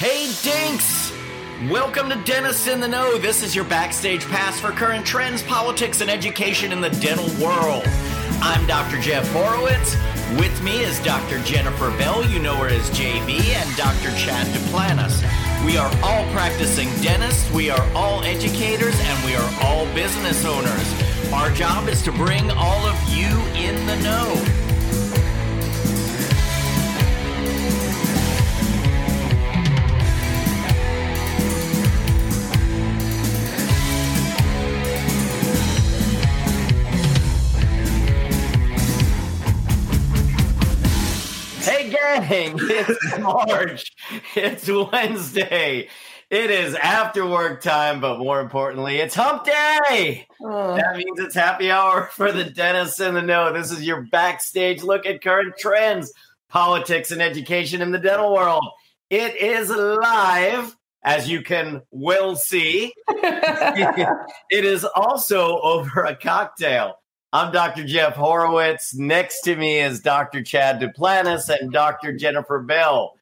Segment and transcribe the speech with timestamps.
[0.00, 1.12] Hey, Dinks!
[1.70, 3.18] Welcome to Dentists in the Know.
[3.18, 7.82] This is your backstage pass for current trends, politics, and education in the dental world.
[8.40, 8.98] I'm Dr.
[8.98, 9.96] Jeff Horowitz.
[10.38, 11.38] With me is Dr.
[11.42, 14.16] Jennifer Bell, you know her as JB, and Dr.
[14.16, 15.20] Chad Duplantis.
[15.66, 21.30] We are all practicing dentists, we are all educators, and we are all business owners.
[21.30, 24.69] Our job is to bring all of you in the know.
[42.30, 43.92] It's March.
[44.34, 45.88] It's Wednesday.
[46.30, 50.26] It is after work time, but more importantly, it's hump day.
[50.40, 50.76] Oh.
[50.76, 53.52] That means it's happy hour for the dentists in the know.
[53.52, 56.12] This is your backstage look at current trends,
[56.48, 58.64] politics, and education in the dental world.
[59.08, 62.92] It is live, as you can well see.
[63.08, 66.99] it is also over a cocktail.
[67.32, 67.84] I'm Dr.
[67.84, 68.92] Jeff Horowitz.
[68.92, 70.42] Next to me is Dr.
[70.42, 72.12] Chad Duplantis and Dr.
[72.12, 73.16] Jennifer Bell.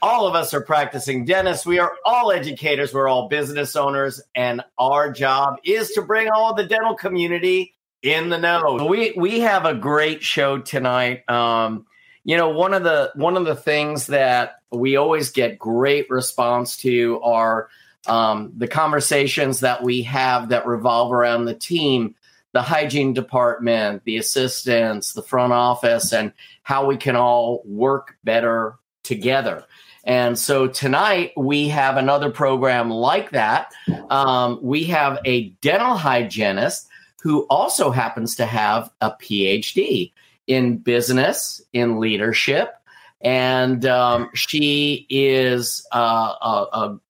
[0.00, 1.66] All of us are practicing dentists.
[1.66, 2.94] We are all educators.
[2.94, 8.30] We're all business owners, and our job is to bring all the dental community in
[8.30, 8.86] the know.
[8.88, 11.28] We we have a great show tonight.
[11.28, 11.86] Um,
[12.24, 16.78] you know, one of the one of the things that we always get great response
[16.78, 17.68] to are
[18.06, 22.14] um, the conversations that we have that revolve around the team
[22.52, 28.76] the hygiene department, the assistants, the front office, and how we can all work better
[29.02, 29.64] together.
[30.04, 33.72] And so tonight we have another program like that.
[34.10, 36.88] Um, we have a dental hygienist
[37.22, 40.12] who also happens to have a PhD
[40.46, 42.74] in business, in leadership.
[43.20, 47.00] And um, she is uh, a, a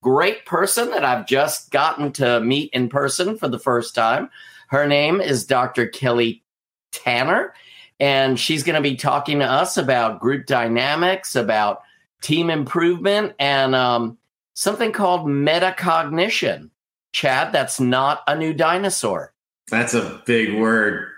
[0.00, 4.30] great person that I've just gotten to meet in person for the first time.
[4.68, 5.86] Her name is Dr.
[5.86, 6.44] Kelly
[6.92, 7.54] Tanner,
[7.98, 11.82] and she's going to be talking to us about group dynamics, about
[12.22, 14.18] team improvement, and um,
[14.54, 16.70] something called metacognition.
[17.12, 19.32] Chad, that's not a new dinosaur.
[19.70, 21.08] That's a big word.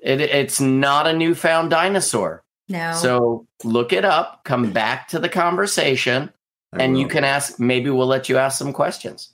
[0.00, 2.42] It, it's not a newfound dinosaur.
[2.68, 2.92] No.
[2.94, 6.32] So look it up, come back to the conversation,
[6.72, 7.60] I and you can ask.
[7.60, 9.30] Maybe we'll let you ask some questions.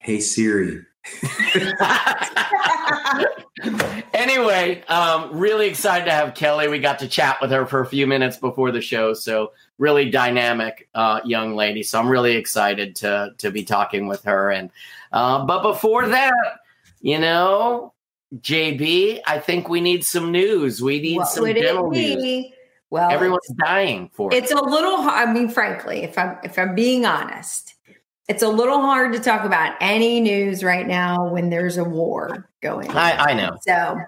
[0.00, 0.84] Hey Siri.
[4.14, 6.68] anyway, um, really excited to have Kelly.
[6.68, 10.10] We got to chat with her for a few minutes before the show, so really
[10.10, 11.82] dynamic uh, young lady.
[11.82, 14.50] So I'm really excited to to be talking with her.
[14.50, 14.70] And
[15.12, 16.34] uh, but before that,
[17.00, 17.92] you know,
[18.36, 20.80] JB, I think we need some news.
[20.80, 22.46] We need what some dental news.
[22.90, 24.36] Well, Everyone's dying for it.
[24.36, 24.96] it's a little.
[24.98, 27.71] I mean, frankly, if I'm if I'm being honest,
[28.28, 32.48] it's a little hard to talk about any news right now when there's a war
[32.60, 32.90] going.
[32.90, 32.96] on.
[32.96, 33.56] I, I know.
[33.62, 33.98] So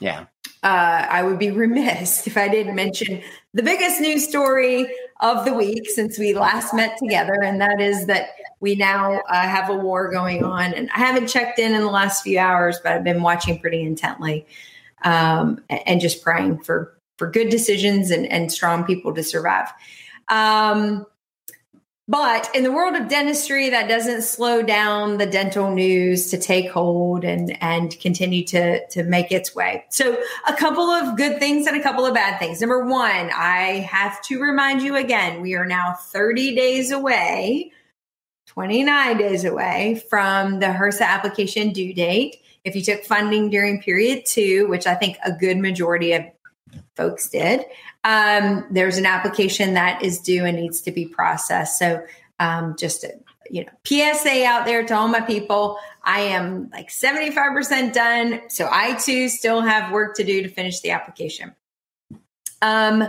[0.00, 0.26] Yeah.
[0.62, 3.22] uh, I would be remiss if I didn't mention
[3.54, 4.86] the biggest news story
[5.20, 9.34] of the week since we last met together, and that is that we now uh,
[9.42, 10.74] have a war going on.
[10.74, 13.82] And I haven't checked in in the last few hours, but I've been watching pretty
[13.82, 14.46] intently
[15.04, 19.68] um, and just praying for for good decisions and, and strong people to survive.
[20.28, 21.06] Um,
[22.08, 26.68] but in the world of dentistry, that doesn't slow down the dental news to take
[26.68, 29.84] hold and and continue to to make its way.
[29.88, 32.60] So, a couple of good things and a couple of bad things.
[32.60, 37.70] Number one, I have to remind you again, we are now 30 days away,
[38.46, 42.36] 29 days away from the HRSA application due date.
[42.64, 46.24] If you took funding during period two, which I think a good majority of
[46.96, 47.64] folks did,
[48.04, 51.78] um, there's an application that is due and needs to be processed.
[51.78, 52.04] So
[52.38, 53.12] um, just a
[53.50, 55.78] you know PSA out there to all my people.
[56.04, 58.42] I am like 75% done.
[58.48, 61.54] So I too still have work to do to finish the application.
[62.60, 63.04] Um,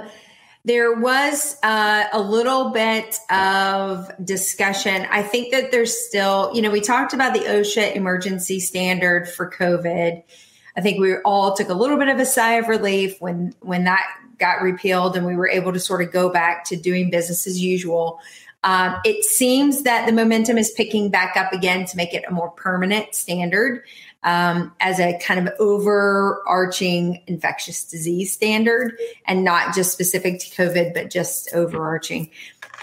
[0.66, 5.06] there was uh, a little bit of discussion.
[5.12, 9.50] I think that there's still, you know, we talked about the OSHA emergency standard for
[9.50, 10.24] COVID.
[10.76, 13.84] I think we all took a little bit of a sigh of relief when when
[13.84, 14.06] that
[14.40, 17.62] got repealed and we were able to sort of go back to doing business as
[17.62, 18.20] usual.
[18.64, 22.32] Um, it seems that the momentum is picking back up again to make it a
[22.32, 23.84] more permanent standard.
[24.24, 30.94] Um, as a kind of overarching infectious disease standard and not just specific to COVID,
[30.94, 32.30] but just overarching.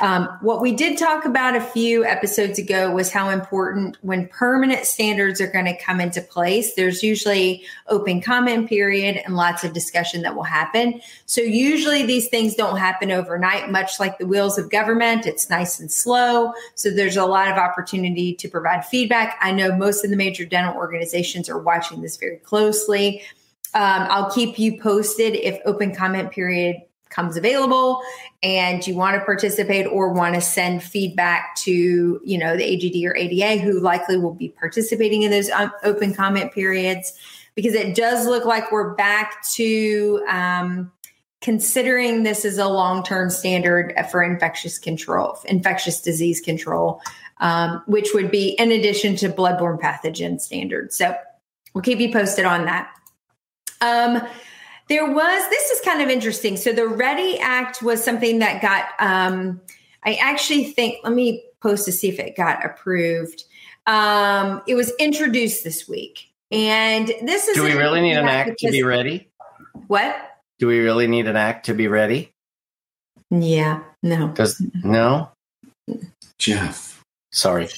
[0.00, 4.86] Um, what we did talk about a few episodes ago was how important when permanent
[4.86, 9.74] standards are going to come into place, there's usually open comment period and lots of
[9.74, 11.02] discussion that will happen.
[11.26, 15.26] So usually these things don't happen overnight, much like the wheels of government.
[15.26, 16.54] It's nice and slow.
[16.76, 19.36] So there's a lot of opportunity to provide feedback.
[19.42, 23.22] I know most of the major dental organizations are watching this very closely.
[23.74, 28.00] Um, I'll keep you posted if open comment period comes available
[28.42, 33.04] and you want to participate or want to send feedback to you know the agd
[33.04, 37.12] or ada who likely will be participating in those um, open comment periods
[37.54, 40.90] because it does look like we're back to um,
[41.40, 47.02] considering this as a long-term standard for infectious control infectious disease control
[47.40, 51.14] um, which would be in addition to bloodborne pathogen standards so
[51.74, 52.90] we'll keep you posted on that
[53.80, 54.22] um,
[54.90, 56.56] there was, this is kind of interesting.
[56.56, 59.60] So the REDI Act was something that got, um,
[60.04, 63.44] I actually think, let me post to see if it got approved.
[63.86, 66.26] Um, it was introduced this week.
[66.50, 67.54] And this is.
[67.54, 69.30] Do we really need an act to be ready?
[69.86, 70.16] What?
[70.58, 72.32] Do we really need an act to be ready?
[73.30, 74.28] Yeah, no.
[74.28, 75.30] Does no?
[76.38, 76.89] Jeff.
[77.30, 77.68] Sorry.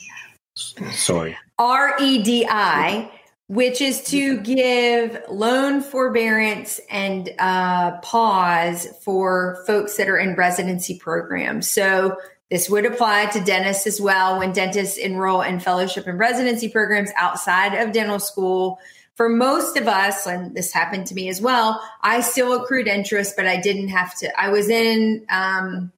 [0.54, 1.36] Sorry.
[1.58, 3.10] R E D I
[3.52, 10.98] which is to give loan forbearance and uh, pause for folks that are in residency
[10.98, 11.68] programs.
[11.68, 12.16] So
[12.50, 17.10] this would apply to dentists as well when dentists enroll in fellowship and residency programs
[17.14, 18.78] outside of dental school.
[19.16, 23.34] For most of us, and this happened to me as well, I still accrued interest,
[23.36, 24.32] but I didn't have to.
[24.40, 25.92] I was in um,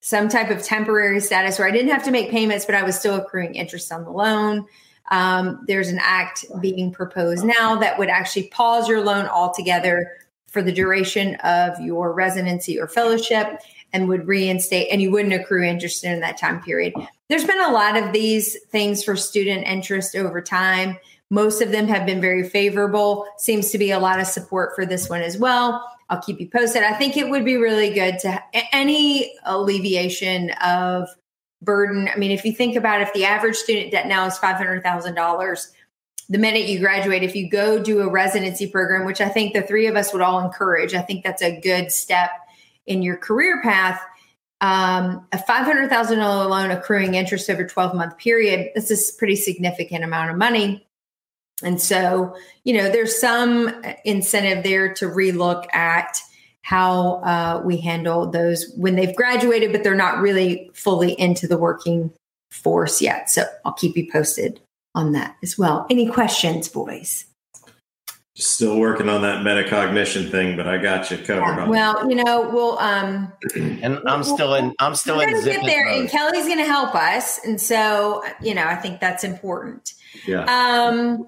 [0.00, 2.98] some type of temporary status where I didn't have to make payments, but I was
[2.98, 4.66] still accruing interest on the loan.
[5.10, 10.10] Um, there's an act being proposed now that would actually pause your loan altogether
[10.46, 13.60] for the duration of your residency or fellowship
[13.92, 16.92] and would reinstate, and you wouldn't accrue interest in that time period.
[17.28, 20.98] There's been a lot of these things for student interest over time.
[21.30, 23.26] Most of them have been very favorable.
[23.38, 25.84] Seems to be a lot of support for this one as well.
[26.10, 26.82] I'll keep you posted.
[26.82, 31.08] I think it would be really good to any alleviation of
[31.60, 32.08] burden.
[32.12, 35.68] I mean, if you think about if the average student debt now is $500,000,
[36.30, 39.62] the minute you graduate, if you go do a residency program, which I think the
[39.62, 42.30] three of us would all encourage, I think that's a good step
[42.86, 44.00] in your career path.
[44.60, 50.30] Um, a $500,000 loan accruing interest over 12 month period, this is pretty significant amount
[50.30, 50.87] of money.
[51.62, 56.20] And so, you know, there's some incentive there to relook at
[56.62, 61.56] how uh, we handle those when they've graduated, but they're not really fully into the
[61.56, 62.12] working
[62.50, 63.30] force yet.
[63.30, 64.60] So I'll keep you posted
[64.94, 65.86] on that as well.
[65.90, 67.24] Any questions, boys?
[68.36, 71.56] Still working on that metacognition thing, but I got you covered.
[71.56, 75.44] Yeah, well, you know, we'll um and I'm still in I'm still we're in gonna
[75.44, 76.00] get there mode.
[76.02, 77.44] and Kelly's gonna help us.
[77.44, 79.94] And so, you know, I think that's important.
[80.24, 80.44] Yeah.
[80.44, 81.26] Um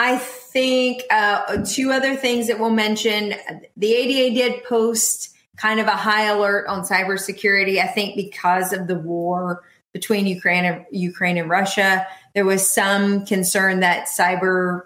[0.00, 3.34] I think uh, two other things that we'll mention.
[3.76, 7.82] The ADA did post kind of a high alert on cybersecurity.
[7.82, 9.62] I think because of the war
[9.92, 14.84] between Ukraine and Ukraine and Russia, there was some concern that cyber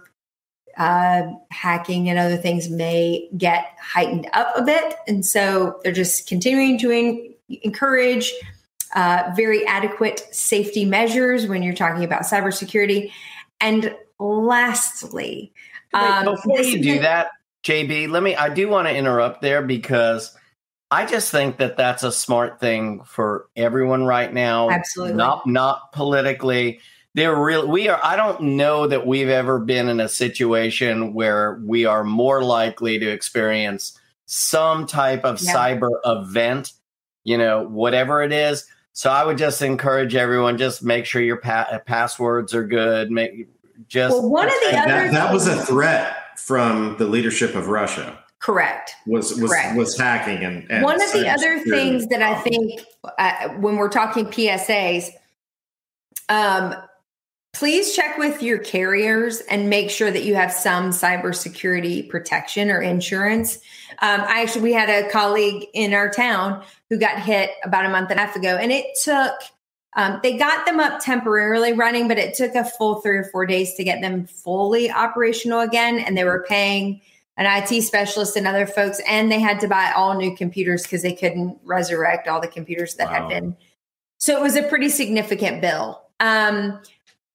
[0.76, 1.22] uh,
[1.52, 6.76] hacking and other things may get heightened up a bit, and so they're just continuing
[6.78, 8.34] to in- encourage
[8.96, 13.12] uh, very adequate safety measures when you're talking about cybersecurity.
[13.60, 15.52] And lastly,
[15.92, 17.28] um, before you do that,
[17.62, 18.34] JB, let me.
[18.36, 20.36] I do want to interrupt there because
[20.90, 24.70] I just think that that's a smart thing for everyone right now.
[24.70, 26.80] Absolutely, not not politically.
[27.14, 27.68] They're real.
[27.68, 28.00] We are.
[28.02, 32.98] I don't know that we've ever been in a situation where we are more likely
[32.98, 35.54] to experience some type of Yeah.
[35.54, 36.72] cyber event.
[37.24, 38.66] You know, whatever it is.
[38.92, 43.10] So I would just encourage everyone: just make sure your pa- passwords are good.
[43.10, 43.48] Make
[43.88, 47.54] just Well, one of the And other that, that was a threat from the leadership
[47.54, 48.18] of Russia.
[48.40, 48.92] correct.
[49.06, 49.76] Was was Correct.
[49.76, 52.80] was hacking and, and One of the other things that I think
[53.18, 55.08] uh, when we're talking PSAs,
[56.28, 56.74] um,
[57.52, 62.82] please check with your carriers and make sure that you have some cybersecurity protection or
[62.82, 63.56] insurance.
[64.02, 67.88] Um, I actually, we had a colleague in our town who got hit about a
[67.88, 69.32] month and a half ago, and it took.
[69.96, 73.46] Um, they got them up temporarily running, but it took a full three or four
[73.46, 75.98] days to get them fully operational again.
[75.98, 77.00] And they were paying
[77.36, 81.02] an IT specialist and other folks, and they had to buy all new computers because
[81.02, 83.56] they couldn't resurrect all the computers that had been.
[84.18, 86.00] So it was a pretty significant bill.
[86.20, 86.80] Um,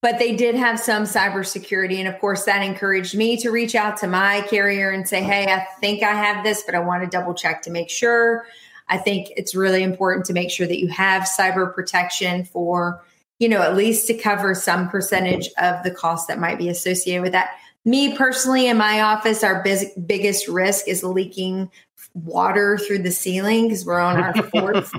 [0.02, 1.98] but they did have some cybersecurity.
[1.98, 5.52] And of course, that encouraged me to reach out to my carrier and say, Hey,
[5.52, 8.46] I think I have this, but I want to double check to make sure.
[8.90, 13.04] I think it's really important to make sure that you have cyber protection for,
[13.38, 17.22] you know, at least to cover some percentage of the cost that might be associated
[17.22, 17.52] with that.
[17.86, 21.70] Me personally, in my office, our biz- biggest risk is leaking
[22.14, 24.92] water through the ceiling because we're on our fourth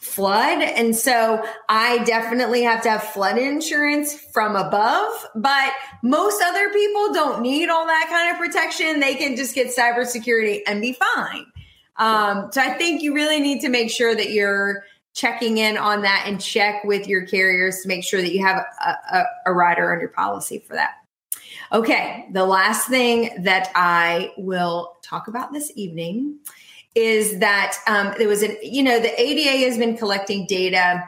[0.00, 0.62] flood.
[0.62, 5.72] And so I definitely have to have flood insurance from above, but
[6.02, 9.00] most other people don't need all that kind of protection.
[9.00, 11.46] They can just get cybersecurity and be fine.
[11.96, 14.84] Um, so I think you really need to make sure that you're
[15.14, 18.64] checking in on that and check with your carriers to make sure that you have
[18.84, 20.94] a, a, a rider on your policy for that.
[21.72, 26.38] Okay, the last thing that I will talk about this evening
[26.94, 31.04] is that um, there was an, you know, the ADA has been collecting data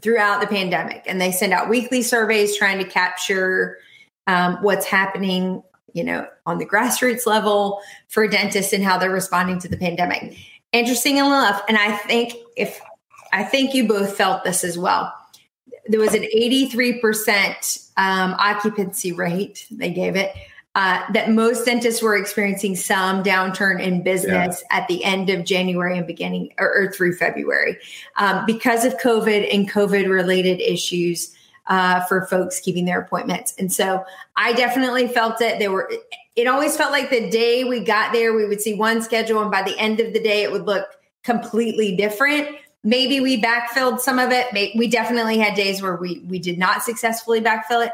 [0.00, 3.78] throughout the pandemic and they send out weekly surveys trying to capture
[4.26, 5.62] um, what's happening,
[5.98, 10.36] you know, on the grassroots level for dentists and how they're responding to the pandemic.
[10.70, 12.80] Interesting enough, and I think if
[13.32, 15.12] I think you both felt this as well.
[15.88, 20.32] There was an 83% um, occupancy rate, they gave it,
[20.74, 24.78] uh, that most dentists were experiencing some downturn in business yeah.
[24.78, 27.76] at the end of January and beginning or, or through February
[28.16, 31.34] um, because of COVID and COVID related issues
[31.68, 33.54] uh, for folks keeping their appointments.
[33.58, 34.04] And so
[34.36, 35.58] I definitely felt it.
[35.58, 35.90] There were,
[36.34, 39.50] it always felt like the day we got there, we would see one schedule, and
[39.50, 40.86] by the end of the day, it would look
[41.22, 42.48] completely different.
[42.84, 44.46] Maybe we backfilled some of it.
[44.76, 47.92] We definitely had days where we we did not successfully backfill it.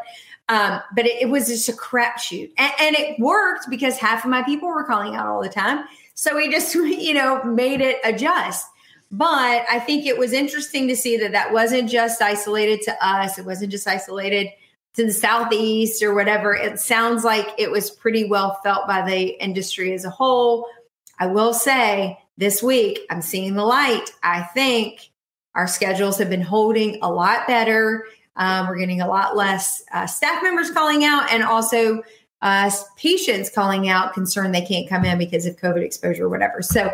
[0.51, 4.31] Um, but it, it, was just a crapshoot, and, and it worked because half of
[4.31, 5.87] my people were calling out all the time.
[6.13, 8.67] So we just, you know, made it adjust.
[9.17, 13.39] But I think it was interesting to see that that wasn't just isolated to us.
[13.39, 14.49] It wasn't just isolated
[14.95, 16.53] to the southeast or whatever.
[16.53, 20.67] It sounds like it was pretty well felt by the industry as a whole.
[21.21, 24.11] I will say this week I'm seeing the light.
[24.25, 25.11] I think
[25.55, 28.07] our schedules have been holding a lot better.
[28.35, 32.03] Um, we're getting a lot less uh, staff members calling out and also
[32.43, 36.63] uh, patients calling out concerned they can't come in because of COVID exposure or whatever.
[36.63, 36.93] So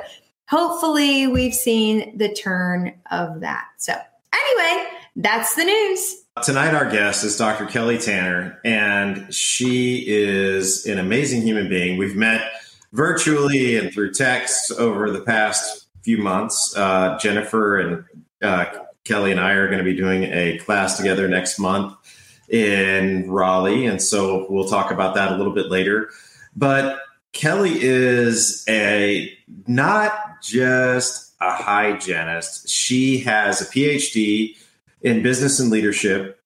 [0.50, 3.66] hopefully we've seen the turn of that.
[3.78, 3.94] So
[4.34, 6.16] anyway, that's the news.
[6.42, 7.66] Tonight, our guest is Dr.
[7.66, 11.98] Kelly Tanner, and she is an amazing human being.
[11.98, 12.50] We've met
[12.92, 16.74] virtually and through text over the past few months.
[16.76, 18.04] Uh, Jennifer and
[18.42, 18.64] uh,
[19.04, 21.94] Kelly and I are going to be doing a class together next month
[22.48, 23.86] in Raleigh.
[23.86, 26.10] And so we'll talk about that a little bit later.
[26.56, 26.98] But
[27.32, 29.32] Kelly is a
[29.66, 34.56] not just a hygienist, she has a PhD
[35.02, 36.40] in business and leadership.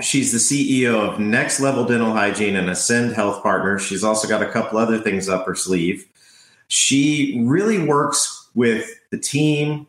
[0.00, 3.82] She's the CEO of Next Level Dental Hygiene and Ascend Health Partners.
[3.82, 6.06] She's also got a couple other things up her sleeve.
[6.68, 9.86] She really works with the team.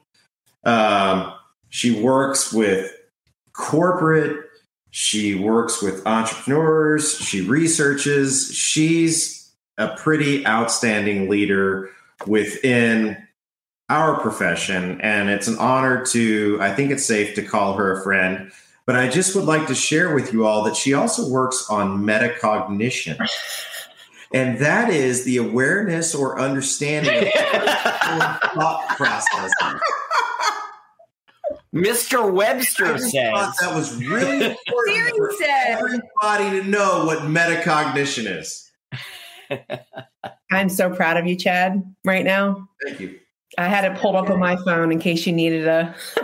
[0.64, 1.34] Um,
[1.70, 2.92] she works with
[3.54, 4.46] corporate,
[4.92, 8.54] she works with entrepreneurs, she researches.
[8.54, 11.90] She's a pretty outstanding leader
[12.26, 13.25] within
[13.90, 15.00] our profession.
[15.02, 18.52] And it's an honor to, I think it's safe to call her a friend.
[18.86, 22.04] But I just would like to share with you all that she also works on
[22.04, 23.18] metacognition.
[24.34, 27.34] And that is the awareness or understanding of
[28.54, 29.82] thought processes.
[31.74, 32.32] Mr.
[32.32, 38.72] Webster says that was really important for everybody to know what metacognition is.
[40.52, 42.70] I'm so proud of you, Chad, right now.
[42.86, 43.20] Thank you.
[43.58, 45.96] I had it pulled up on my phone in case you needed a.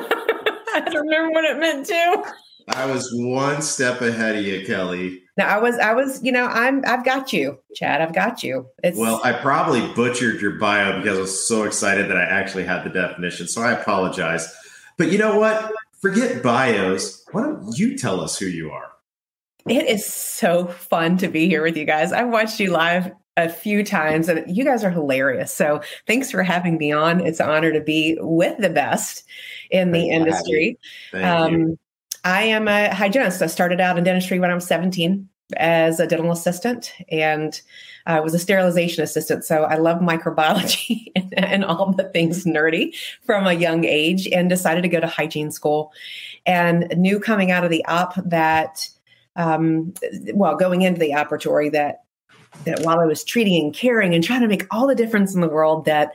[0.73, 2.33] I don't remember what it meant to.
[2.69, 5.21] I was one step ahead of you, Kelly.
[5.37, 8.01] No, I was, I was, you know, I'm, I've got you, Chad.
[8.01, 8.67] I've got you.
[8.83, 12.63] It's, well, I probably butchered your bio because I was so excited that I actually
[12.63, 13.47] had the definition.
[13.47, 14.53] So I apologize.
[14.97, 15.73] But you know what?
[16.01, 17.25] Forget bios.
[17.31, 18.91] Why don't you tell us who you are?
[19.67, 22.11] It is so fun to be here with you guys.
[22.11, 25.53] I've watched you live a few times and you guys are hilarious.
[25.53, 27.25] So thanks for having me on.
[27.25, 29.23] It's an honor to be with the best
[29.69, 30.77] in the industry.
[31.13, 31.77] Um,
[32.23, 33.41] I am a hygienist.
[33.41, 37.61] I started out in dentistry when I was 17 as a dental assistant and
[38.05, 39.43] I was a sterilization assistant.
[39.43, 44.49] So I love microbiology and, and, all the things nerdy from a young age and
[44.49, 45.91] decided to go to hygiene school
[46.45, 48.87] and knew coming out of the op that,
[49.35, 49.93] um,
[50.33, 52.03] well, going into the operatory that,
[52.65, 55.41] that while I was treating and caring and trying to make all the difference in
[55.41, 56.13] the world that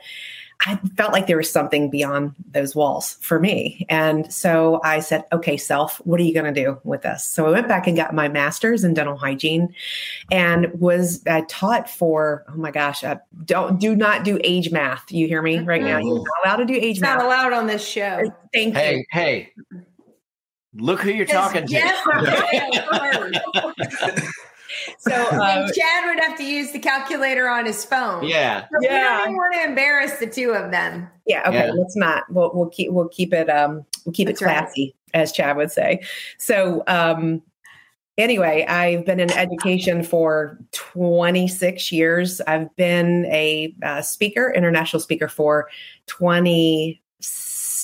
[0.65, 3.85] I felt like there was something beyond those walls for me.
[3.89, 7.23] And so I said, okay, self, what are you going to do with this?
[7.23, 9.73] So I went back and got my master's in dental hygiene
[10.31, 15.11] and was uh, taught for, oh my gosh, uh, don't, do not do age math.
[15.11, 15.99] You hear me right now?
[15.99, 17.17] You're not allowed to do age It's math.
[17.19, 18.23] not allowed on this show.
[18.51, 18.79] Thank you.
[18.79, 19.51] Hey, hey.
[20.73, 21.71] Look who you're talking to.
[21.71, 22.03] Yes,
[24.97, 28.27] So, uh, and Chad would have to use the calculator on his phone.
[28.27, 28.63] Yeah.
[28.71, 31.07] So we don't want to embarrass the two of them.
[31.25, 31.71] yeah, okay, Yeah.
[31.73, 32.23] let's not.
[32.31, 34.57] We'll, we'll keep we'll keep it um we'll keep That's it right.
[34.59, 36.01] classy, as Chad would say.
[36.37, 37.41] So um
[38.17, 42.41] anyway, I've been in education for 26 years.
[42.41, 45.69] I've been a uh, speaker, international speaker for
[46.07, 47.01] 20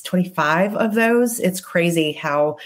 [0.03, 1.39] 25 of those.
[1.39, 2.58] It's crazy how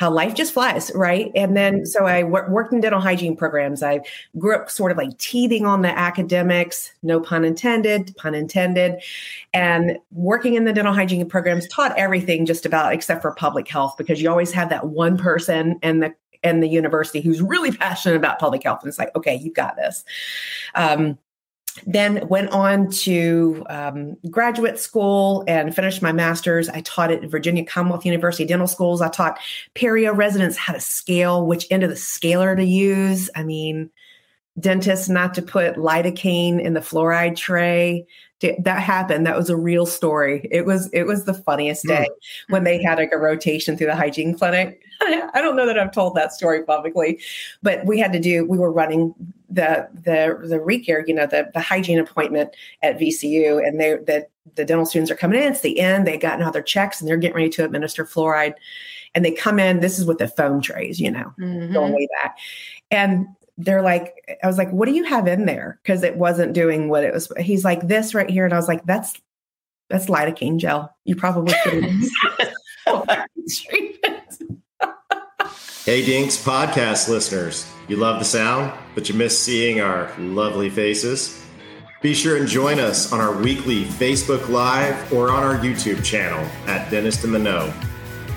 [0.00, 1.30] how life just flies, right?
[1.34, 3.82] And then so I worked in dental hygiene programs.
[3.82, 4.00] I
[4.38, 9.02] grew up sort of like teething on the academics, no pun intended, pun intended,
[9.52, 13.94] and working in the dental hygiene programs taught everything just about except for public health
[13.98, 18.16] because you always have that one person and the and the university who's really passionate
[18.16, 20.02] about public health and it's like okay you got this
[20.74, 21.18] um,
[21.86, 26.68] then went on to um, graduate school and finished my master's.
[26.68, 29.00] I taught at Virginia Commonwealth University Dental Schools.
[29.02, 29.38] I taught
[29.74, 33.30] perio residents how to scale, which end of the scaler to use.
[33.34, 33.90] I mean,
[34.58, 38.06] dentists not to put lidocaine in the fluoride tray.
[38.40, 39.26] That happened.
[39.26, 40.48] That was a real story.
[40.50, 42.08] It was it was the funniest day
[42.48, 44.82] when they had like a rotation through the hygiene clinic.
[45.34, 47.20] I don't know that I've told that story publicly,
[47.62, 48.44] but we had to do.
[48.44, 49.14] We were running
[49.48, 54.26] the the the recare, you know, the the hygiene appointment at VCU, and they the
[54.56, 55.52] the dental students are coming in.
[55.52, 56.06] It's the end.
[56.06, 58.54] They've gotten all their checks, and they're getting ready to administer fluoride.
[59.14, 59.80] And they come in.
[59.80, 61.72] This is with the foam trays, you know, Mhm.
[61.72, 62.36] going way back,
[62.90, 63.26] and
[63.58, 65.78] they're like, I was like, what do you have in there?
[65.82, 67.30] Because it wasn't doing what it was.
[67.38, 69.20] He's like, this right here, and I was like, that's
[69.88, 70.94] that's lidocaine gel.
[71.04, 73.26] You probably should have.
[75.90, 81.44] Hey Dinks podcast listeners, you love the sound, but you miss seeing our lovely faces?
[82.00, 86.48] Be sure and join us on our weekly Facebook Live or on our YouTube channel
[86.68, 87.74] at Dentist in the Know.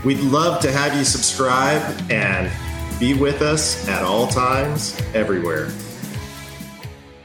[0.03, 2.51] We'd love to have you subscribe and
[2.99, 5.71] be with us at all times, everywhere.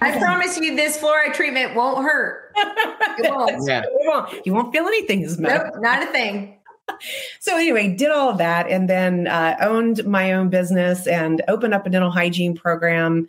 [0.03, 2.53] I promise you, this fluoride treatment won't hurt.
[2.55, 3.57] It won't.
[3.67, 3.81] Yeah.
[3.81, 5.27] you, won't, you won't feel anything.
[5.39, 6.58] Nope, not a thing.
[7.41, 11.73] So anyway, did all of that and then uh, owned my own business and opened
[11.73, 13.29] up a dental hygiene program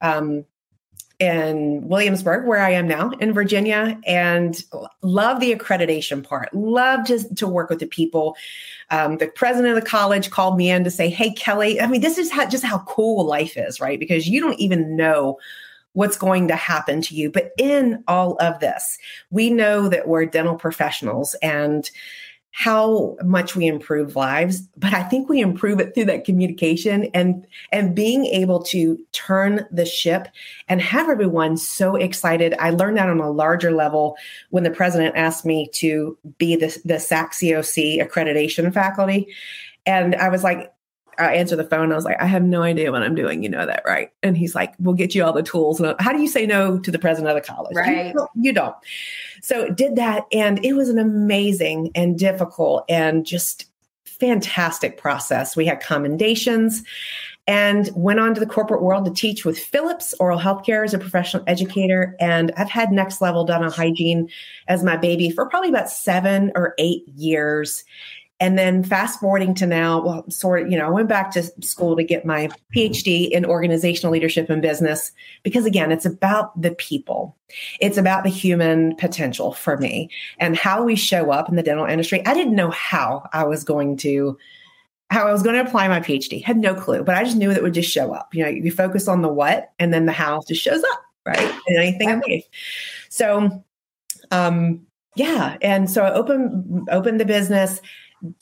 [0.00, 0.44] um,
[1.20, 4.62] in Williamsburg, where I am now in Virginia, and
[5.02, 6.52] love the accreditation part.
[6.52, 8.36] Love just to work with the people.
[8.90, 12.00] Um, the president of the college called me in to say, "Hey, Kelly, I mean,
[12.00, 13.98] this is how, just how cool life is, right?
[13.98, 15.38] Because you don't even know."
[15.96, 17.30] What's going to happen to you.
[17.30, 18.98] But in all of this,
[19.30, 21.88] we know that we're dental professionals and
[22.56, 27.46] how much we improve lives but i think we improve it through that communication and
[27.72, 30.28] and being able to turn the ship
[30.68, 32.54] and have everyone so excited.
[32.58, 34.16] I learned that on a larger level
[34.50, 39.28] when the president asked me to be the, the SACSCOC accreditation faculty.
[39.86, 40.73] And i was like
[41.18, 41.92] I answered the phone.
[41.92, 43.42] I was like, I have no idea what I'm doing.
[43.42, 44.10] You know that, right?
[44.22, 45.80] And he's like, We'll get you all the tools.
[45.80, 47.74] And I- how do you say no to the president of the college?
[47.74, 48.14] You Right.
[48.14, 48.74] don't- You don't.
[49.42, 53.66] So did that, and it was an amazing and difficult and just
[54.04, 55.56] fantastic process.
[55.56, 56.82] We had commendations
[57.46, 60.98] and went on to the corporate world to teach with Philips Oral Healthcare as a
[60.98, 62.16] professional educator.
[62.20, 64.30] And I've had next level dental hygiene
[64.66, 67.84] as my baby for probably about seven or eight years.
[68.40, 71.42] And then fast forwarding to now, well, sort of, you know, I went back to
[71.62, 75.12] school to get my PhD in organizational leadership and business
[75.44, 77.36] because, again, it's about the people.
[77.80, 81.86] It's about the human potential for me and how we show up in the dental
[81.86, 82.26] industry.
[82.26, 84.36] I didn't know how I was going to
[85.10, 86.42] how I was going to apply my PhD.
[86.42, 88.34] Had no clue, but I just knew that it would just show up.
[88.34, 91.54] You know, you focus on the what and then the how just shows up, right?
[91.68, 92.44] In anything in life.
[93.10, 93.64] So
[94.32, 97.80] um yeah, and so I opened opened the business.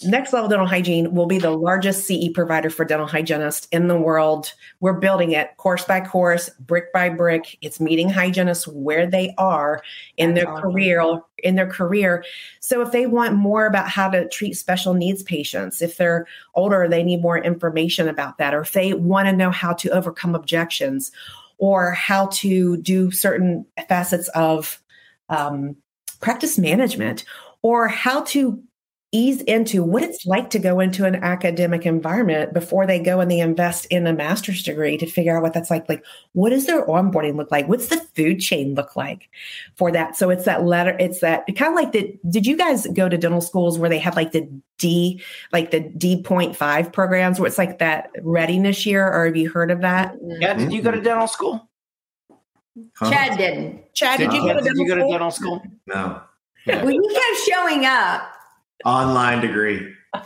[0.04, 3.96] Next Level Dental Hygiene will be the largest CE provider for dental hygienists in the
[3.96, 4.52] world.
[4.78, 7.58] We're building it course by course, brick by brick.
[7.62, 9.82] It's meeting hygienists where they are
[10.16, 10.70] in That's their awesome.
[10.70, 12.24] career, in their career.
[12.60, 16.86] So if they want more about how to treat special needs patients, if they're older,
[16.88, 20.34] they need more information about that, or if they want to know how to overcome
[20.34, 21.10] objections,
[21.58, 24.80] or how to do certain facets of
[25.28, 25.76] um,
[26.20, 27.24] practice management,
[27.62, 28.62] or how to
[29.14, 33.30] ease into what it's like to go into an academic environment before they go and
[33.30, 35.86] they invest in a master's degree to figure out what that's like.
[35.86, 37.68] Like, what does their onboarding look like?
[37.68, 39.28] What's the food chain look like
[39.76, 40.16] for that?
[40.16, 43.18] So it's that letter, it's that kind of like the, did you guys go to
[43.18, 44.48] dental schools where they have like the
[44.78, 45.22] D,
[45.52, 49.06] like the D.5 programs where it's like that readiness year?
[49.06, 50.16] Or have you heard of that?
[50.22, 51.68] Yeah, did you go to dental school?
[52.94, 53.10] Huh?
[53.10, 53.92] Chad didn't.
[53.92, 55.58] Chad, did you go to did you go to dental school?
[55.58, 55.80] dental school?
[55.86, 56.22] No.
[56.64, 56.82] Yeah.
[56.82, 58.31] Well, you kept showing up.
[58.84, 59.94] Online degree.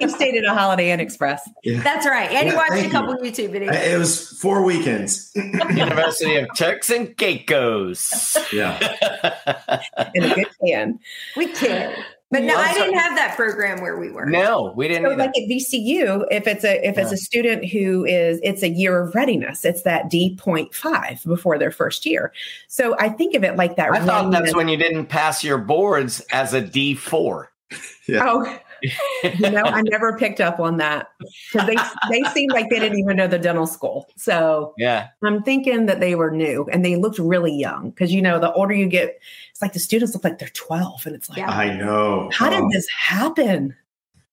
[0.00, 1.48] He stayed at a Holiday Inn Express.
[1.62, 1.80] Yeah.
[1.82, 2.30] That's right.
[2.30, 3.70] And he Yeah, watched a thank couple YouTube videos.
[3.70, 5.32] Uh, it was four weekends.
[5.34, 8.36] University of Turks and Caicos.
[8.52, 8.78] yeah.
[10.14, 10.98] in a good can.
[11.36, 11.96] We kid.
[12.30, 14.26] But no, I didn't have that program where we were.
[14.26, 18.04] no, we didn't So like at VCU, if it's a if it's a student who
[18.04, 22.32] is it's a year of readiness, it's that D point five before their first year.
[22.66, 23.92] So I think of it like that.
[23.92, 27.46] I thought that's when you didn't pass your boards as a D4.
[28.08, 28.20] Yeah.
[28.24, 31.08] Oh, you know, I never picked up on that
[31.52, 31.76] because they
[32.10, 34.06] they seemed like they didn't even know the dental school.
[34.16, 35.08] So Yeah.
[35.24, 38.52] I'm thinking that they were new and they looked really young because you know the
[38.52, 39.18] older you get,
[39.50, 41.50] it's like the students look like they're 12 and it's like, Yeah.
[41.50, 42.30] I know.
[42.32, 42.68] how did Oh.
[42.72, 43.74] this happen?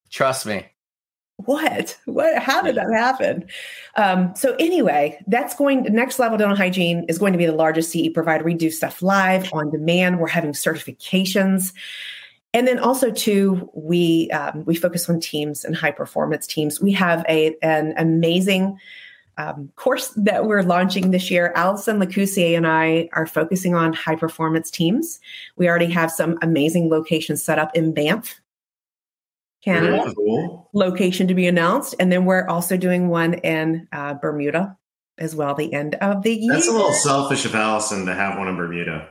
[0.09, 0.65] Trust me.
[1.37, 3.43] what what how did that happen
[3.95, 7.91] um so anyway that's going next level dental hygiene is going to be the largest
[7.91, 11.73] ce provider we do stuff live on demand we're having certifications
[12.53, 16.91] and then also too we um, we focus on teams and high performance teams we
[16.91, 18.77] have a an amazing
[19.37, 24.15] um, course that we're launching this year allison lacusier and i are focusing on high
[24.15, 25.19] performance teams
[25.55, 28.39] we already have some amazing locations set up in banff
[29.63, 30.69] canada cool.
[30.73, 31.95] location to be announced.
[31.99, 34.77] And then we're also doing one in uh, Bermuda
[35.17, 36.53] as well, the end of the year.
[36.53, 39.09] That's a little selfish of Allison to have one in Bermuda.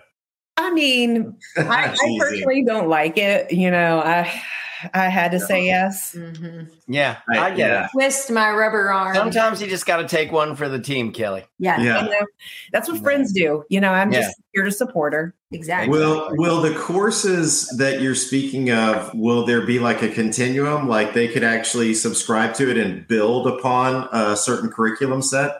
[0.56, 1.62] I mean, I,
[2.00, 3.52] I personally don't like it.
[3.52, 4.30] You know, I
[4.94, 6.14] I had to say yes.
[6.16, 6.68] Mhm.
[6.88, 7.84] Yeah, I- I get yeah.
[7.84, 7.90] it.
[7.92, 9.14] Twist my rubber arm.
[9.14, 11.44] Sometimes you just got to take one for the team, Kelly.
[11.60, 12.04] yeah, Yeah.
[12.04, 12.26] You know,
[12.72, 13.62] that's what friends do.
[13.68, 14.22] You know, I'm Yeah.
[14.22, 15.34] just here to support her.
[15.52, 15.88] exactly.
[15.96, 21.12] Will will the courses that you're speaking of will there be like a continuum like
[21.14, 25.54] they could actually subscribe to it and build upon a certain curriculum set?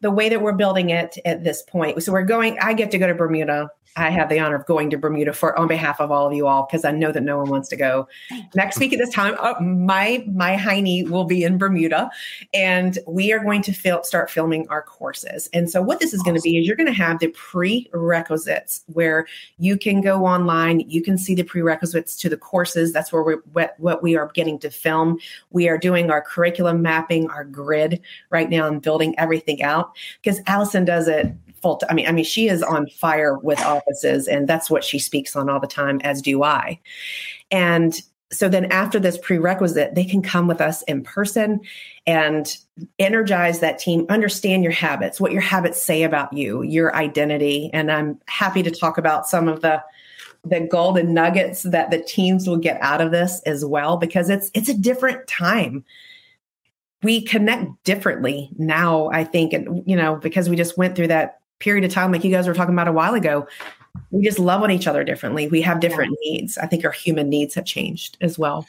[0.00, 2.58] The way that we're building it at this point, so we're going.
[2.60, 3.70] I get to go to Bermuda.
[3.96, 6.46] I have the honor of going to Bermuda for on behalf of all of you
[6.46, 8.06] all because I know that no one wants to go.
[8.54, 12.10] Next week at this time, uh, my my hiney will be in Bermuda,
[12.52, 15.48] and we are going to fil- start filming our courses.
[15.52, 18.84] And so, what this is going to be is you're going to have the prerequisites
[18.92, 19.26] where
[19.58, 22.92] you can go online, you can see the prerequisites to the courses.
[22.92, 25.18] That's where we're what, what we are getting to film.
[25.50, 30.40] We are doing our curriculum mapping, our grid right now, and building everything out because
[30.46, 31.34] Allison does it
[31.88, 33.60] I mean, I mean, she is on fire with
[34.28, 36.00] and that's what she speaks on all the time.
[36.04, 36.80] As do I,
[37.50, 38.00] and
[38.32, 41.60] so then after this prerequisite, they can come with us in person
[42.08, 42.56] and
[42.98, 47.70] energize that team, understand your habits, what your habits say about you, your identity.
[47.72, 49.82] And I'm happy to talk about some of the
[50.44, 54.50] the golden nuggets that the teams will get out of this as well, because it's
[54.54, 55.84] it's a different time.
[57.02, 61.40] We connect differently now, I think, and you know, because we just went through that
[61.58, 63.46] period of time, like you guys were talking about a while ago.
[64.10, 65.48] We just love on each other differently.
[65.48, 66.58] We have different needs.
[66.58, 68.66] I think our human needs have changed as well.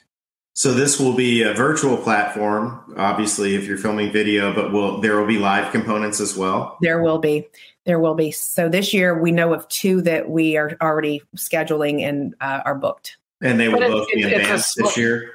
[0.53, 5.15] So this will be a virtual platform, obviously, if you're filming video, but will there
[5.19, 6.77] will be live components as well?
[6.81, 7.47] There will be.
[7.85, 8.31] There will be.
[8.31, 12.73] So this year we know of two that we are already scheduling and uh, are
[12.75, 13.17] booked.
[13.41, 15.31] And they will But it- both be it's- it's advanced this year.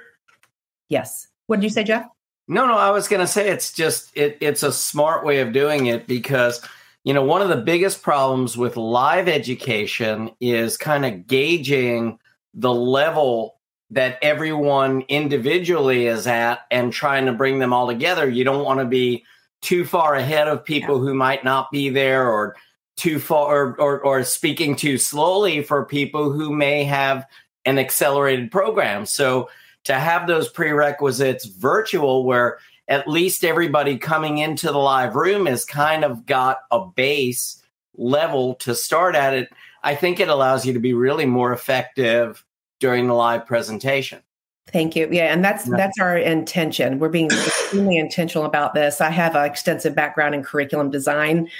[0.88, 1.28] Yes.
[1.46, 2.06] What did you say, Jeff?
[2.48, 5.52] No, no, I was going to say it's just it, it's a smart way of
[5.52, 6.60] doing it because
[7.04, 12.18] you know one of the biggest problems with live education is kind of gauging
[12.54, 13.56] the level
[13.90, 18.28] that everyone individually is at and trying to bring them all together.
[18.28, 19.24] You don't want to be
[19.60, 22.56] too far ahead of people who might not be there or
[22.96, 27.26] too far or, or, or speaking too slowly for people who may have
[27.66, 29.04] an accelerated program.
[29.04, 29.50] So
[29.84, 32.58] to have those prerequisites virtual where
[32.92, 37.62] at least everybody coming into the live room has kind of got a base
[37.96, 39.48] level to start at it
[39.82, 42.44] i think it allows you to be really more effective
[42.78, 44.20] during the live presentation
[44.68, 45.08] Thank you.
[45.10, 47.00] Yeah, and that's that's our intention.
[47.00, 49.00] We're being extremely intentional about this.
[49.00, 51.50] I have an extensive background in curriculum design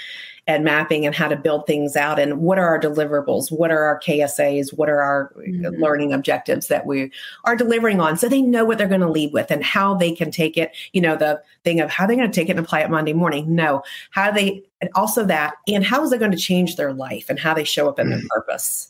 [0.45, 3.83] and mapping and how to build things out and what are our deliverables what are
[3.83, 5.79] our ksas what are our Mhm.
[5.79, 7.11] learning objectives that we
[7.45, 10.11] are delivering on so they know what they're going to lead with and how they
[10.11, 12.59] can take it you know the thing of how they're going to take it and
[12.59, 16.31] apply it monday morning no how they and also that and how is it going
[16.31, 18.89] to change their life and how they show up in their purpose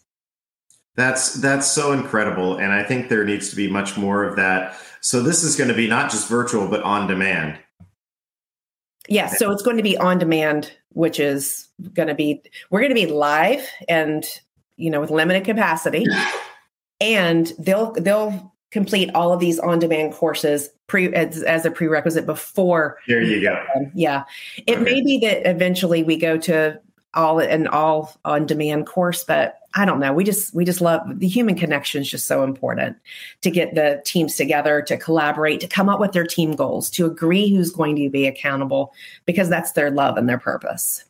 [0.95, 4.75] That's that's so incredible, and I think there needs to be much more of that.
[5.01, 7.57] So this is going to be not just virtual, but on demand.
[9.09, 12.89] Yeah, so it's going to be on demand, which is going to be we're going
[12.89, 14.25] to be live and
[14.77, 16.05] you know with limited capacity,
[17.01, 22.25] and they'll they'll complete all of these on demand courses pre as, as, a prerequisite
[22.25, 22.97] before.
[23.07, 23.63] There you go.
[23.75, 24.23] Um, yeah,
[24.65, 24.83] it okay.
[24.83, 26.79] may be that eventually we go to
[27.13, 30.13] all an all on demand course, but I don't know.
[30.13, 32.97] We just we just love the human connection is just so important
[33.41, 37.05] to get the teams together, to collaborate, to come up with their team goals, to
[37.05, 38.93] agree who's going to be accountable,
[39.25, 41.03] because that's their love and their purpose.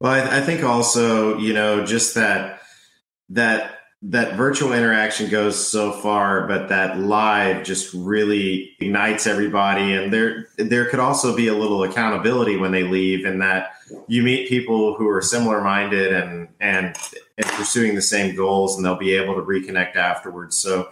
[0.00, 2.60] Well, I, I think also, you know, just that
[3.30, 3.75] that
[4.10, 9.94] that virtual interaction goes so far, but that live just really ignites everybody.
[9.94, 13.72] And there there could also be a little accountability when they leave, and that
[14.06, 16.96] you meet people who are similar minded and and
[17.36, 20.56] and pursuing the same goals, and they'll be able to reconnect afterwards.
[20.56, 20.88] So,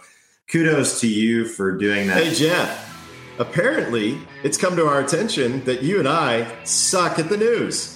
[0.49, 2.21] kudos to you for doing that.
[2.21, 7.37] Hey Jeff, apparently it's come to our attention that you and I suck at the
[7.37, 7.94] news.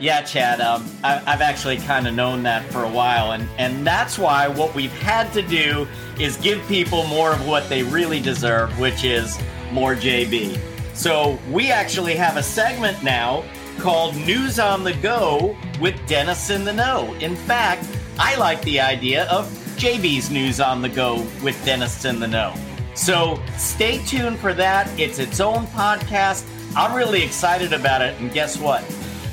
[0.00, 0.60] Yeah, Chad.
[0.60, 4.48] Um, I, have actually kind of known that for a while, and and that's why
[4.48, 5.86] what we've had to do
[6.18, 9.38] is give people more of what they really deserve, which is
[9.72, 10.58] more JB.
[10.94, 13.44] So we actually have a segment now
[13.78, 17.14] called News on the Go with Dentists in the Know.
[17.14, 17.86] In fact,
[18.18, 22.54] I like the idea of JB's News on the Go with Dentists in the Know.
[22.94, 24.88] So stay tuned for that.
[24.98, 26.46] It's its own podcast.
[26.76, 28.84] I'm really excited about it, and guess what?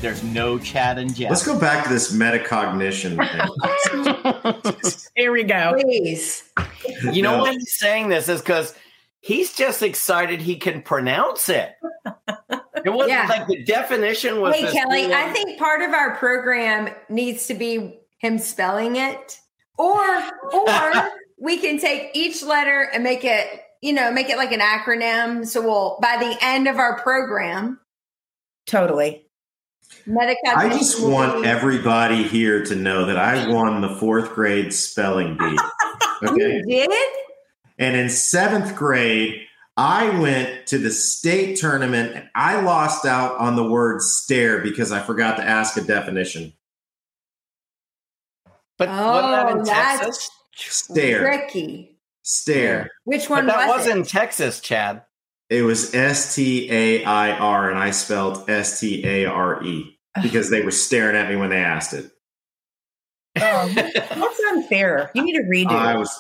[0.01, 1.29] There's no Chad and Jeff.
[1.29, 3.17] Let's go back to this metacognition
[4.73, 5.01] thing.
[5.15, 5.77] Here we go.
[5.79, 6.43] Please.
[7.13, 7.43] You know no.
[7.43, 8.73] why he's saying this is because
[9.19, 11.73] he's just excited he can pronounce it.
[12.83, 13.27] It wasn't yeah.
[13.29, 14.55] like the definition was.
[14.55, 19.39] Hey, Kelly, I think part of our program needs to be him spelling it,
[19.77, 20.03] or
[20.51, 23.47] or we can take each letter and make it,
[23.81, 25.45] you know, make it like an acronym.
[25.45, 27.79] So we'll by the end of our program.
[28.65, 29.27] Totally.
[30.07, 35.57] I just want everybody here to know that I won the fourth grade spelling bee.
[36.23, 36.61] Okay.
[36.67, 37.09] You did?
[37.79, 39.41] And in seventh grade,
[39.75, 44.91] I went to the state tournament and I lost out on the word stare because
[44.91, 46.53] I forgot to ask a definition.
[48.77, 50.29] But oh, Texas?
[50.53, 51.21] Stare.
[51.21, 51.97] Tricky.
[52.21, 52.91] Stare.
[53.05, 53.97] Which one but that was, was it?
[53.97, 55.01] in Texas, Chad.
[55.51, 59.99] It was S T A I R, and I spelled S T A R E
[60.21, 62.05] because they were staring at me when they asked it.
[63.35, 65.11] Um, that's unfair.
[65.13, 65.71] You need to redo.
[65.71, 66.17] I was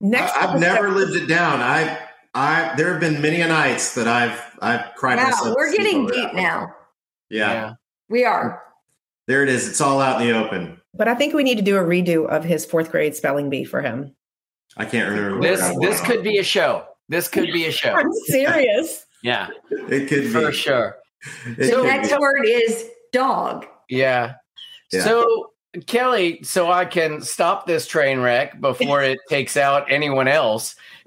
[0.00, 0.34] next.
[0.34, 1.60] I, have never lived it down.
[1.60, 1.98] I,
[2.34, 5.56] I, there have been many a nights that I've, I've cried wow, myself.
[5.58, 6.74] We're getting deep now.
[7.28, 7.52] Yeah.
[7.52, 7.72] yeah,
[8.08, 8.62] we are.
[9.26, 9.68] There it is.
[9.68, 10.80] It's all out in the open.
[10.94, 13.64] But I think we need to do a redo of his fourth grade spelling bee
[13.64, 14.16] for him.
[14.78, 15.42] I can't remember.
[15.42, 16.86] This this could be a show.
[17.10, 17.92] This could be a show.
[17.96, 19.04] I'm serious.
[19.22, 19.48] yeah.
[19.68, 20.56] It could For be.
[20.56, 20.96] sure.
[21.58, 22.16] It the next be.
[22.16, 23.66] word is dog.
[23.88, 24.34] Yeah.
[24.92, 25.04] yeah.
[25.04, 25.50] So,
[25.86, 30.76] Kelly, so I can stop this train wreck before it takes out anyone else,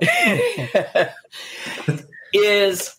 [2.33, 2.95] is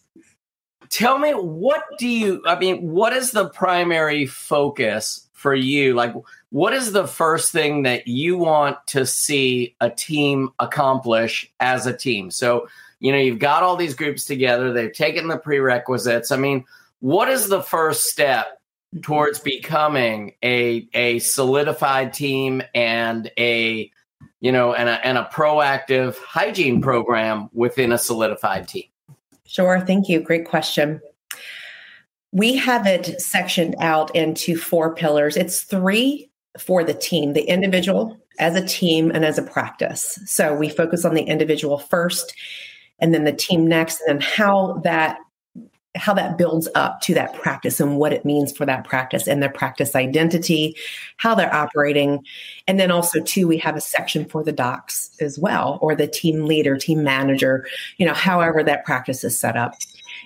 [0.89, 5.93] tell me what do you, I mean, what is the primary focus for you?
[5.93, 6.15] Like,
[6.49, 11.95] what is the first thing that you want to see a team accomplish as a
[11.95, 12.31] team?
[12.31, 12.67] So,
[13.05, 16.33] you know, you've got all these groups together, they've taken the prerequisites.
[16.33, 16.65] I mean,
[17.01, 18.59] what is the first step
[19.03, 23.91] towards becoming a a solidified team and a
[24.41, 28.85] you know and a, and a proactive hygiene program within a solidified team?
[29.45, 30.21] Sure, thank you.
[30.21, 30.99] Great question.
[32.33, 35.37] We have it sectioned out into four pillars.
[35.37, 40.19] It's three for the team, the individual as a team and as a practice.
[40.25, 42.35] So we focus on the individual first
[43.05, 45.19] and then the team next and then how that
[45.97, 49.43] how that builds up to that practice and what it means for that practice and
[49.43, 50.75] their practice identity,
[51.19, 52.25] how they're operating.
[52.67, 56.09] And then also too, we have a section for the docs as well, or the
[56.09, 57.65] team leader, team manager,
[57.99, 59.75] you know, however that practice is set up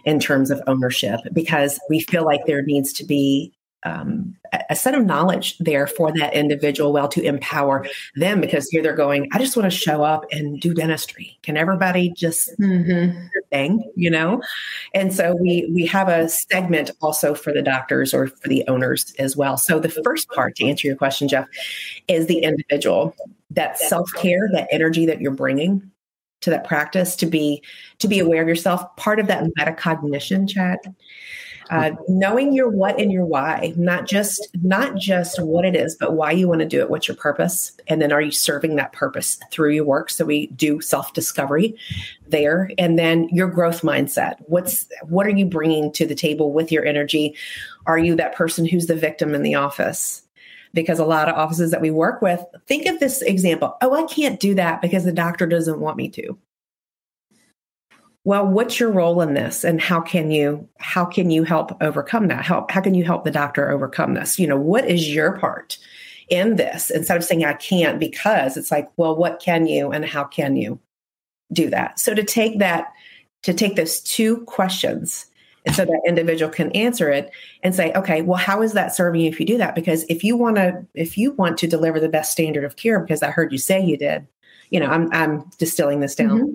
[0.07, 3.53] in terms of ownership, because we feel like there needs to be
[3.85, 4.35] um,
[4.71, 7.87] a set of knowledge there for that individual well to empower
[8.17, 11.39] them because here they're going i just want to show up and do dentistry.
[11.43, 13.19] Can everybody just mm-hmm.
[13.51, 13.91] thing?
[13.95, 14.43] You know?
[14.95, 19.15] And so we we have a segment also for the doctors or for the owners
[19.19, 19.57] as well.
[19.57, 21.47] So the first part to answer your question jeff
[22.07, 23.15] is the individual.
[23.51, 25.91] That self-care that energy that you're bringing
[26.43, 27.63] to that practice to be
[27.99, 28.85] to be aware of yourself.
[28.97, 30.79] Part of that metacognition chad
[31.71, 36.15] uh, knowing your what and your why not just not just what it is but
[36.15, 38.93] why you want to do it what's your purpose and then are you serving that
[38.93, 40.11] purpose through your work?
[40.11, 41.77] So we do self-discovery
[42.29, 44.37] there and then your growth mindset.
[44.47, 47.35] What's what are you bringing to the table with your energy?
[47.87, 50.23] Are you that person who's the victim in the office?
[50.75, 54.03] Because a lot of offices that we work with think of this example oh i
[54.07, 56.39] can't do that because the doctor doesn't want me to
[58.25, 59.65] well what's your role in this?
[59.65, 62.45] And how can you how can you help overcome that?
[62.45, 64.39] Help how can you help the doctor overcome this?
[64.39, 65.79] You know what is your part
[66.29, 66.91] in this?
[66.91, 70.57] Instead of saying i can't because it's like well what can you and how can
[70.57, 70.79] you
[71.53, 71.99] do that?
[71.99, 72.93] So to take that
[73.43, 75.27] to take those two questions
[75.65, 77.31] and so that individual can answer it
[77.63, 79.75] and say okay well how is that serving you if you do that?
[79.75, 83.01] Because if you want to if you want to deliver the best standard of care
[83.01, 84.27] because i heard you say you did
[84.71, 86.41] you know i'm i'm distilling this down.
[86.41, 86.55] Mm-hmm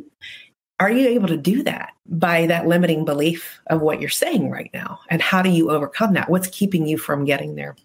[0.83, 4.69] are you able to do that by that limiting belief of what you're saying right
[4.73, 4.99] now?
[5.09, 6.29] And how do you overcome that?
[6.29, 7.75] What's keeping you from getting there?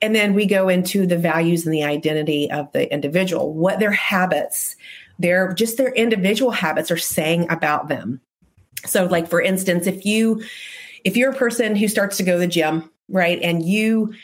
[0.00, 3.92] And then we go into the values and the identity of the individual, what their
[3.92, 4.76] habits,
[5.18, 8.20] their just their individual habits are saying about them.
[8.86, 10.42] So like for instance, if you
[11.04, 13.38] if you're a person who starts to go to the gym, right?
[13.42, 14.14] And you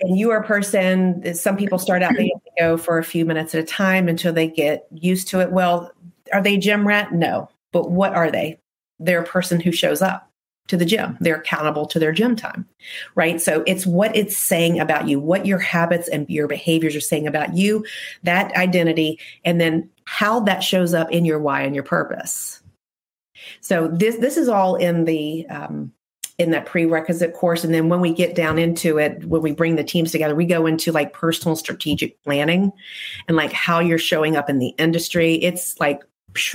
[0.00, 3.54] and you are a person some people start out they go for a few minutes
[3.54, 5.90] at a time until they get used to it well
[6.34, 7.12] are they gym rat?
[7.12, 7.48] No.
[7.72, 8.60] But what are they?
[8.98, 10.30] They're a person who shows up
[10.68, 11.16] to the gym.
[11.20, 12.66] They're accountable to their gym time,
[13.14, 13.40] right?
[13.40, 17.26] So it's what it's saying about you, what your habits and your behaviors are saying
[17.26, 17.84] about you,
[18.22, 22.62] that identity, and then how that shows up in your why and your purpose.
[23.60, 25.92] So this this is all in the um,
[26.38, 29.76] in that prerequisite course, and then when we get down into it, when we bring
[29.76, 32.72] the teams together, we go into like personal strategic planning
[33.28, 35.34] and like how you're showing up in the industry.
[35.34, 36.02] It's like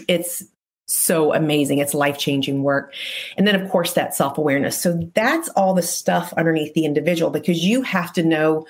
[0.08, 0.44] it's
[0.90, 1.78] so amazing.
[1.78, 2.94] It's life changing work.
[3.38, 4.82] And then, of course, that self awareness.
[4.82, 8.66] So that's all the stuff underneath the individual because you have to know,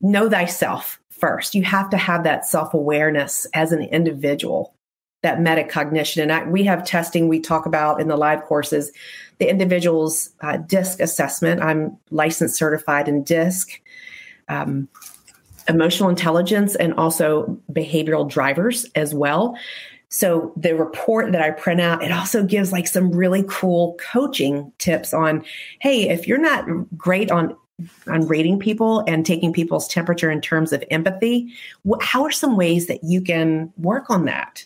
[0.00, 1.54] know thyself first.
[1.54, 4.74] You have to have that self awareness as an individual,
[5.22, 6.22] that metacognition.
[6.22, 8.90] And I, we have testing we talk about in the live courses,
[9.38, 11.62] the individual's uh, DISC assessment.
[11.62, 13.80] I'm licensed certified in DISC.
[14.48, 14.88] Um,
[15.68, 19.56] emotional intelligence and also behavioral drivers as well.
[20.10, 24.72] So the report that I print out, it also gives like some really cool coaching
[24.78, 25.44] tips on,
[25.80, 27.56] hey, if you're not great on
[28.06, 31.50] on rating people and taking people's temperature in terms of empathy,
[32.02, 34.64] how are some ways that you can work on that?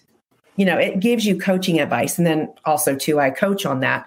[0.56, 4.06] You know, it gives you coaching advice, and then also too, I coach on that.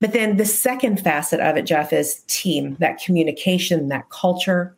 [0.00, 4.76] But then the second facet of it, Jeff, is team, that communication, that culture,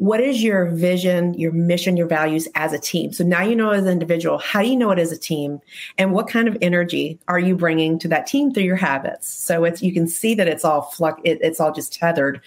[0.00, 3.12] what is your vision, your mission, your values as a team?
[3.12, 5.60] So now you know as an individual, how do you know it as a team?
[5.98, 9.28] And what kind of energy are you bringing to that team through your habits?
[9.28, 12.40] So it's, you can see that it's all flux, it, it's all just tethered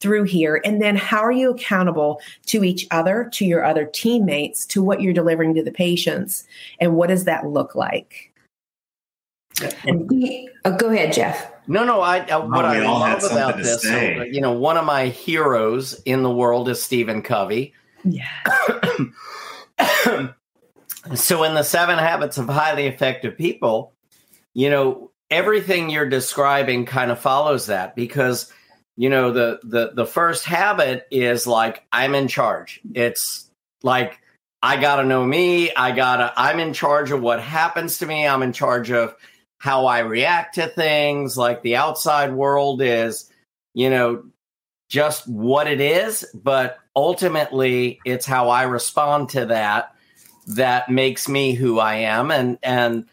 [0.00, 0.62] through here.
[0.64, 5.02] And then how are you accountable to each other, to your other teammates, to what
[5.02, 6.46] you're delivering to the patients?
[6.80, 8.32] And what does that look like?
[9.86, 10.10] And,
[10.64, 11.53] oh, go ahead, Jeff.
[11.66, 12.00] No, no.
[12.00, 15.06] I, uh, I what I love about this, uh, so, you know, one of my
[15.06, 17.74] heroes in the world is Stephen Covey.
[18.04, 18.28] Yeah.
[21.14, 23.92] so, in the Seven Habits of Highly Effective People,
[24.52, 28.52] you know, everything you're describing kind of follows that because
[28.96, 32.80] you know the the the first habit is like I'm in charge.
[32.94, 33.50] It's
[33.82, 34.18] like
[34.62, 35.74] I got to know me.
[35.74, 38.26] I got to I'm in charge of what happens to me.
[38.26, 39.16] I'm in charge of
[39.64, 41.38] how I react to things.
[41.38, 43.32] Like the outside world is,
[43.72, 44.24] you know,
[44.90, 49.96] just what it is, but ultimately it's how I respond to that
[50.48, 52.30] that makes me who I am.
[52.30, 53.06] And and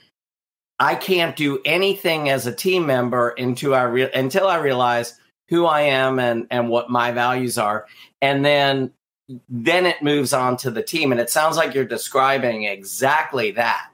[0.77, 5.65] I can't do anything as a team member until I re- until I realize who
[5.65, 7.87] I am and and what my values are.
[8.21, 8.91] And then
[9.47, 11.13] then it moves on to the team.
[11.13, 13.87] And it sounds like you're describing exactly that.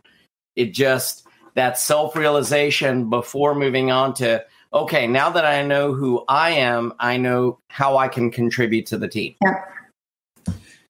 [0.56, 1.27] It just
[1.58, 6.94] that self realization before moving on to, okay, now that I know who I am,
[7.00, 9.36] I know how I can contribute to the team.
[9.44, 9.66] Yeah.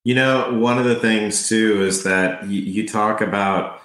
[0.04, 3.82] You know, one of the things too is that you, you talk about,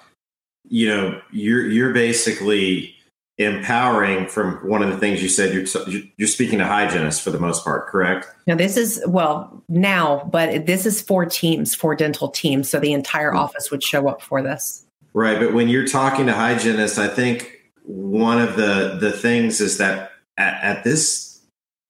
[0.69, 2.97] you know, you're you're basically
[3.39, 7.41] empowering from one of the things you said you're you're speaking to hygienists for the
[7.41, 12.29] most part correct now this is well now but this is for teams for dental
[12.29, 13.39] teams so the entire hmm.
[13.39, 17.61] office would show up for this Right, but when you're talking to hygienists, I think
[17.85, 21.41] one of the the things is that at, at this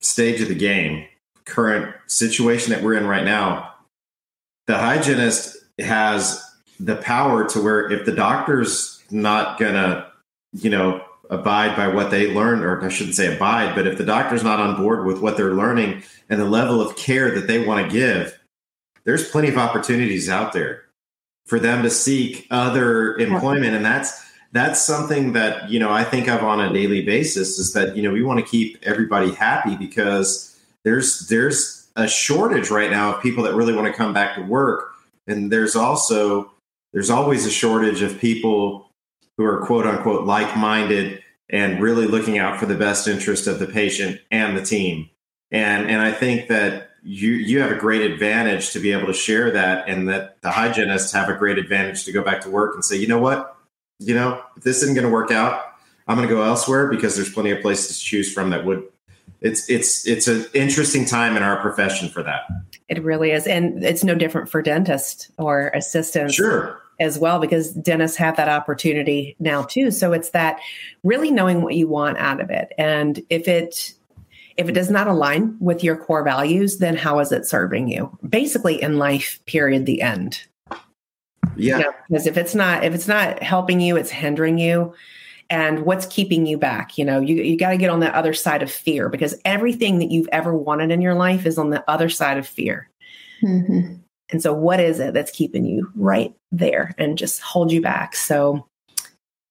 [0.00, 1.06] stage of the game,
[1.44, 3.74] current situation that we're in right now,
[4.66, 6.42] the hygienist has
[6.80, 10.10] the power to where if the doctor's not gonna,
[10.52, 14.04] you know, abide by what they learn, or I shouldn't say abide, but if the
[14.04, 17.64] doctor's not on board with what they're learning and the level of care that they
[17.64, 18.38] want to give,
[19.04, 20.84] there's plenty of opportunities out there
[21.46, 23.74] for them to seek other employment.
[23.74, 24.22] And that's
[24.52, 28.02] that's something that, you know, I think of on a daily basis is that, you
[28.02, 33.22] know, we want to keep everybody happy because there's there's a shortage right now of
[33.22, 34.92] people that really want to come back to work.
[35.26, 36.52] And there's also
[36.92, 38.90] there's always a shortage of people
[39.36, 43.58] who are quote unquote like minded and really looking out for the best interest of
[43.58, 45.08] the patient and the team.
[45.50, 49.12] And and I think that you you have a great advantage to be able to
[49.12, 52.74] share that and that the hygienists have a great advantage to go back to work
[52.74, 53.56] and say, you know what?
[53.98, 55.64] You know, if this isn't going to work out,
[56.06, 58.84] I'm going to go elsewhere because there's plenty of places to choose from that would
[59.40, 62.42] it's it's it's an interesting time in our profession for that.
[62.88, 66.34] It really is, and it's no different for dentists or assistants.
[66.34, 66.78] Sure.
[67.00, 69.90] As well, because dentists have that opportunity now too.
[69.90, 70.60] So it's that
[71.02, 72.72] really knowing what you want out of it.
[72.78, 73.94] And if it
[74.56, 78.16] if it does not align with your core values, then how is it serving you?
[78.28, 80.44] Basically in life, period, the end.
[81.56, 81.78] Yeah.
[81.78, 84.94] You know, because if it's not if it's not helping you, it's hindering you
[85.52, 88.32] and what's keeping you back you know you, you got to get on the other
[88.32, 91.88] side of fear because everything that you've ever wanted in your life is on the
[91.90, 92.88] other side of fear
[93.42, 93.94] mm-hmm.
[94.30, 98.16] and so what is it that's keeping you right there and just hold you back
[98.16, 98.66] so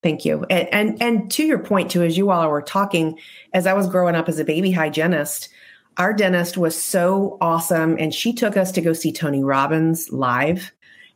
[0.04, 3.18] thank you and and, and to your point too as you all were talking
[3.54, 5.50] as i was growing up as a baby hygienist
[5.98, 10.72] our dentist was so awesome and she took us to go see tony robbins live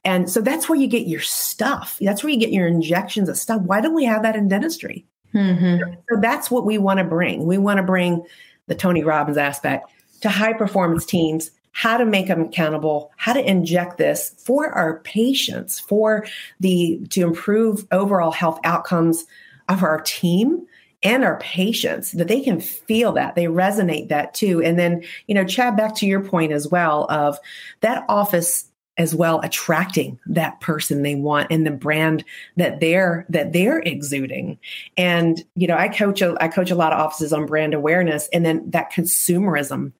[0.05, 1.97] and so that's where you get your stuff.
[1.99, 3.61] That's where you get your injections of stuff.
[3.63, 5.03] Why don't we have that in dentistry?
[5.33, 5.93] Mm-hmm.
[6.09, 7.45] So that's what we want to bring.
[7.45, 8.23] We want to bring
[8.67, 13.49] the Tony Robbins aspect to high performance teams, how to make them accountable, how to
[13.49, 16.25] inject this for our patients, for
[16.61, 19.25] the to improve overall health outcomes
[19.67, 20.65] of our team
[21.03, 24.61] and our patients that they can feel that they resonate that too.
[24.63, 27.37] And then you know chad back to your point as well of
[27.81, 32.23] that office as well attracting that person they want and the brand
[32.55, 34.57] that they're that they're exuding.
[34.97, 38.29] And you know i coach a, i coach a lot of offices on brand awareness
[38.33, 39.91] and then that consumerism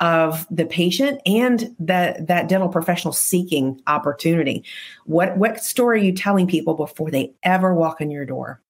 [0.00, 4.64] of the patient and that that dental professional seeking opportunity.
[5.04, 8.60] What what story are you telling people before they ever walk in your door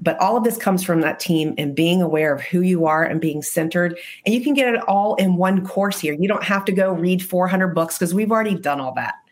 [0.00, 3.04] but all of this comes from that team and being aware of who you are
[3.04, 3.98] and being centered.
[4.24, 6.14] And you can get it all in one course here.
[6.14, 9.14] You don't have to go read 400 books because we've already done all that.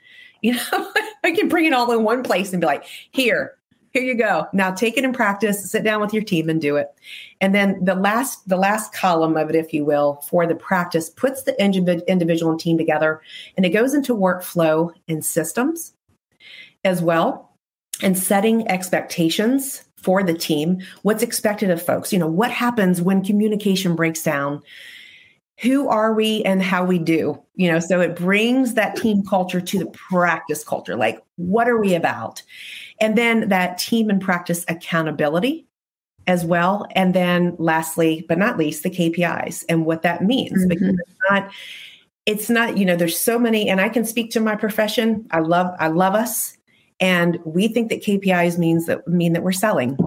[0.43, 0.93] You know,
[1.25, 3.57] I can bring it all in one place and be like, here,
[3.95, 4.47] here you go.
[4.53, 6.89] Now take it in practice, sit down with your team and do it.
[7.41, 11.09] And then the last, the last column of it, if you will, for the practice
[11.09, 13.23] puts the individual and team together
[13.57, 15.95] and it goes into workflow and systems
[16.85, 17.57] as well
[18.03, 22.13] and setting expectations for the team, what's expected of folks.
[22.13, 24.63] You know, what happens when communication breaks down?
[25.63, 27.43] Who are we and how we do?
[27.57, 30.95] You know, so it brings that team culture to the practice culture.
[30.95, 32.41] Like, what are we about?
[33.01, 35.67] And then that team and practice accountability
[36.29, 36.87] as well.
[36.93, 40.53] And then lastly, but not least, the KPIs and what that means.
[40.53, 40.69] Mm-hmm.
[40.69, 41.51] Because it's not,
[42.27, 45.27] it's not, you know, there's so many, and I can speak to my profession.
[45.33, 46.57] I love, I love us
[47.01, 49.99] and we think that KPIs means that mean that we're selling.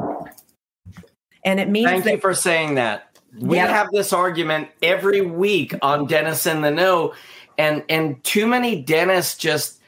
[1.46, 3.18] And it means Thank that, you for saying that.
[3.38, 3.68] We yeah.
[3.68, 7.14] have this argument every week on Dentists in the Know,
[7.58, 9.80] and and too many dentists just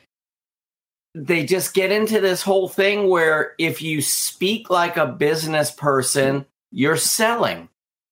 [1.13, 6.45] they just get into this whole thing where if you speak like a business person,
[6.71, 7.67] you're selling.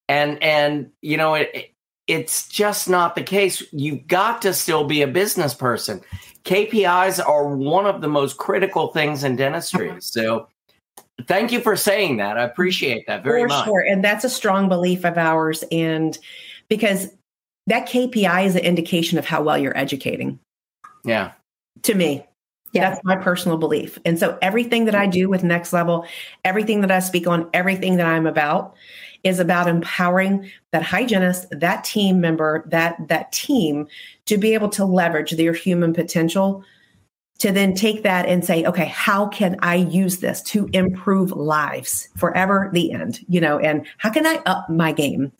[0.10, 1.74] And and you know it
[2.08, 3.62] it's just not the case.
[3.72, 6.02] You've got to still be a business person.
[6.46, 9.90] KPIs are one of the most critical things in dentistry.
[9.90, 10.00] Uh-huh.
[10.00, 10.48] So
[11.28, 12.38] thank you for saying that.
[12.38, 13.66] I appreciate that very for much.
[13.66, 13.82] Sure.
[13.82, 15.64] And that's a strong belief of ours.
[15.72, 16.18] And
[16.70, 17.10] because
[17.68, 20.40] that KPI is an indication of how well you're educating.
[21.04, 21.32] Yeah.
[21.84, 22.26] To me.
[22.72, 22.90] Yeah.
[22.90, 23.98] That's my personal belief.
[24.06, 26.06] And so everything that I do with Next Level,
[26.46, 28.76] everything that I speak on, everything that I'm about
[29.24, 33.88] is about empowering that hygienist, that team member, that that team
[34.30, 36.64] to be able to leverage their human potential
[37.40, 42.10] to then take that and say, okay, how can I use this to improve lives
[42.16, 45.32] forever the end, you know, and how can I up my game?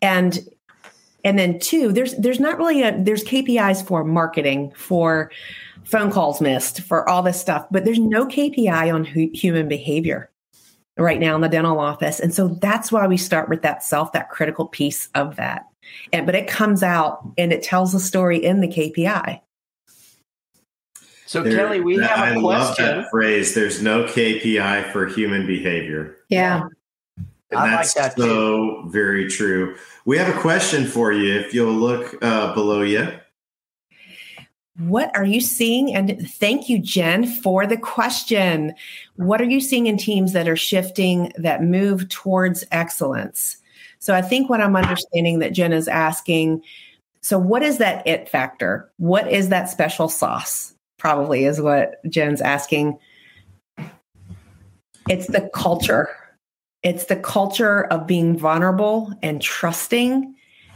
[0.00, 0.38] And
[1.24, 5.32] and then two, there's there's not really a there's KPIs for marketing, for
[5.84, 10.30] phone calls missed, for all this stuff, but there's no KPI on hu- human behavior
[10.96, 12.20] right now in the dental office.
[12.20, 15.66] And so that's why we start with that self, that critical piece of that.
[16.12, 19.40] And but it comes out and it tells the story in the KPI.
[21.26, 22.42] So there, Kelly, we have a I question.
[22.42, 23.54] love that phrase.
[23.54, 26.16] There's no KPI for human behavior.
[26.28, 26.68] Yeah.
[27.50, 28.22] And I like that's that too.
[28.22, 29.76] so very true.
[30.04, 31.34] We have a question for you.
[31.34, 33.08] If you'll look uh, below you,
[34.78, 35.94] What are you seeing?
[35.94, 38.74] And thank you, Jen, for the question.
[39.16, 43.58] What are you seeing in teams that are shifting, that move towards excellence?
[44.02, 46.64] So I think what I'm understanding that Jen is asking
[47.20, 48.90] so, what is that it factor?
[48.96, 50.74] What is that special sauce?
[50.98, 52.98] Probably is what Jen's asking.
[55.08, 56.08] It's the culture.
[56.82, 60.34] It's the culture of being vulnerable and trusting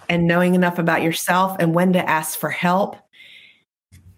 [0.08, 2.94] and knowing enough about yourself and when to ask for help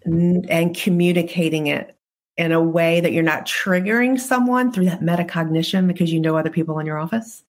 [0.05, 1.97] and communicating it
[2.37, 6.51] in a way that you're not triggering someone through that metacognition because you know other
[6.51, 7.43] people in your office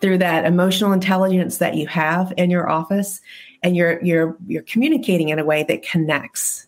[0.00, 3.20] through that emotional intelligence that you have in your office
[3.62, 6.66] and you're you're you're communicating in a way that connects.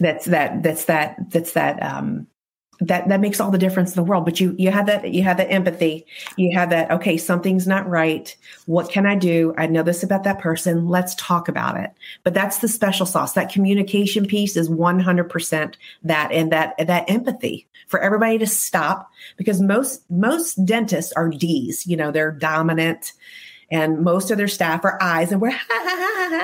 [0.00, 2.26] That's that that's that that's that um
[2.86, 4.24] that that makes all the difference in the world.
[4.24, 6.06] But you you have that you have that empathy.
[6.36, 8.34] You have that okay something's not right.
[8.66, 9.54] What can i do?
[9.56, 10.88] I know this about that person.
[10.88, 11.90] Let's talk about it.
[12.22, 13.32] But that's the special sauce.
[13.32, 19.60] That communication piece is 100% that and that that empathy for everybody to stop because
[19.60, 21.86] most most dentists are d's.
[21.86, 23.12] You know they're dominant
[23.70, 25.50] and most of their staff are eyes and we're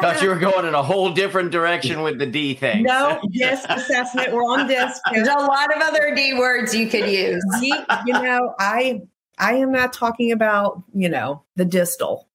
[0.01, 2.83] Thought you were going in a whole different direction with the D thing.
[2.85, 7.09] no disc assessment we're on disc There's a lot of other D words you could
[7.11, 7.45] use.
[7.61, 9.03] you, you know, I
[9.39, 12.29] I am not talking about, you know, the distal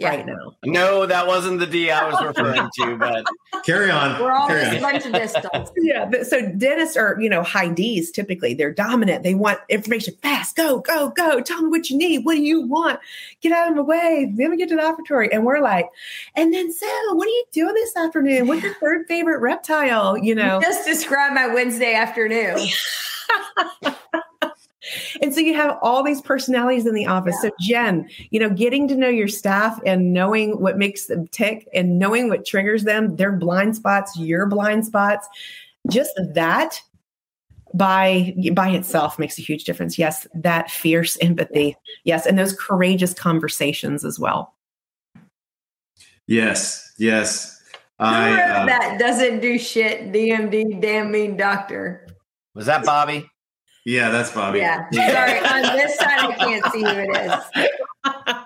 [0.00, 0.08] Yeah.
[0.16, 0.56] right now.
[0.64, 3.24] No, that wasn't the D I was referring to, but
[3.64, 4.20] carry on.
[4.20, 5.70] We're all carry just a bunch of distals.
[5.76, 6.06] Yeah.
[6.06, 8.54] but- So dentists are, you know, high D's typically.
[8.54, 9.22] They're dominant.
[9.22, 10.56] They want information fast.
[10.56, 11.40] Go, go, go.
[11.40, 12.24] Tell me what you need.
[12.24, 12.98] What do you want?
[13.40, 14.32] Get out of my way.
[14.36, 15.28] Let me get to the operatory.
[15.32, 15.86] And we're like,
[16.34, 18.46] and then so what are you doing this afternoon?
[18.46, 20.16] What's your third favorite reptile?
[20.18, 20.60] You know?
[20.60, 22.58] Just describe my Wednesday afternoon.
[25.20, 27.40] And so you have all these personalities in the office.
[27.42, 31.68] So Jen, you know, getting to know your staff and knowing what makes them tick
[31.74, 35.28] and knowing what triggers them, their blind spots, your blind spots,
[35.90, 36.80] just that
[37.74, 39.98] by by itself makes a huge difference.
[39.98, 41.76] Yes, that fierce empathy.
[42.04, 44.54] Yes, and those courageous conversations as well.
[46.26, 47.60] Yes, yes.
[47.98, 52.06] Who I wrote uh, that doesn't do shit, DMD, damn mean doctor.
[52.54, 53.28] was that Bobby?
[53.84, 54.58] Yeah, that's Bobby.
[54.58, 54.88] Yeah.
[54.90, 57.66] Sorry, on this side I can't see who it is.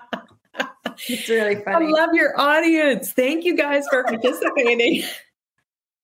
[1.07, 1.87] It's really funny.
[1.87, 3.11] I love your audience.
[3.11, 5.03] Thank you guys for participating.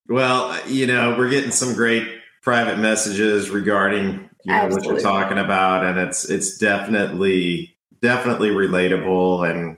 [0.07, 2.05] Well, you know, we're getting some great
[2.41, 4.89] private messages regarding you know what Absolutely.
[4.89, 9.77] you're talking about, and it's it's definitely definitely relatable, and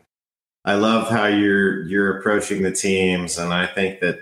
[0.66, 4.20] I love how you're you're approaching the teams, and I think that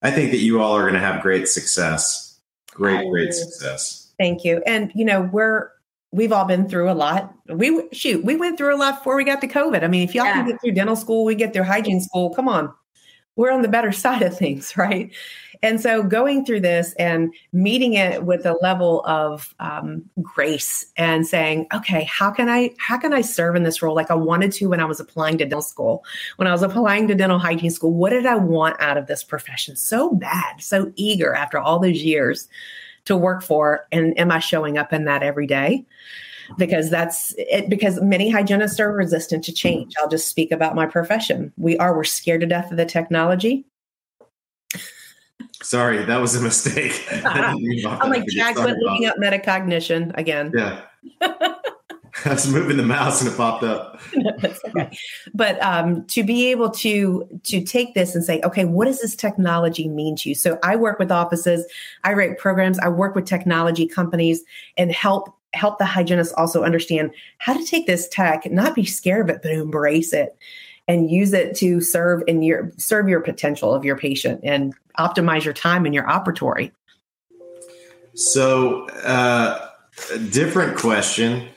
[0.00, 2.38] I think that you all are going to have great success,
[2.70, 3.32] great I great agree.
[3.32, 4.07] success.
[4.18, 4.62] Thank you.
[4.66, 5.70] And you know, we're
[6.10, 7.34] we've all been through a lot.
[7.48, 9.82] We shoot, we went through a lot before we got to COVID.
[9.82, 12.34] I mean, if y'all can get through dental school, we get through hygiene school.
[12.34, 12.72] Come on.
[13.36, 15.12] We're on the better side of things, right?
[15.62, 21.26] And so going through this and meeting it with a level of um, grace and
[21.26, 24.52] saying, okay, how can I how can I serve in this role like I wanted
[24.52, 26.04] to when I was applying to dental school,
[26.36, 27.92] when I was applying to dental hygiene school?
[27.92, 32.02] What did I want out of this profession so bad, so eager after all those
[32.02, 32.48] years?
[33.04, 35.84] To work for and am i showing up in that every day?
[36.56, 39.92] Because that's it because many hygienists are resistant to change.
[39.98, 41.52] I'll just speak about my profession.
[41.58, 43.66] We are we're scared to death of the technology.
[45.62, 47.06] Sorry, that was a mistake.
[47.24, 50.52] I didn't mean about i'm like jack looking up metacognition again.
[50.54, 50.82] Yeah.
[52.24, 54.00] I was moving the mouse and it popped up.
[54.68, 54.96] Okay.
[55.34, 59.16] But um, to be able to to take this and say, okay, what does this
[59.16, 60.34] technology mean to you?
[60.34, 61.66] So I work with offices,
[62.04, 64.42] I write programs, I work with technology companies,
[64.76, 69.28] and help help the hygienists also understand how to take this tech, not be scared
[69.28, 70.36] of it, but embrace it
[70.86, 75.44] and use it to serve in your serve your potential of your patient and optimize
[75.44, 76.72] your time in your operatory.
[78.14, 79.68] So, uh,
[80.12, 81.48] a different question.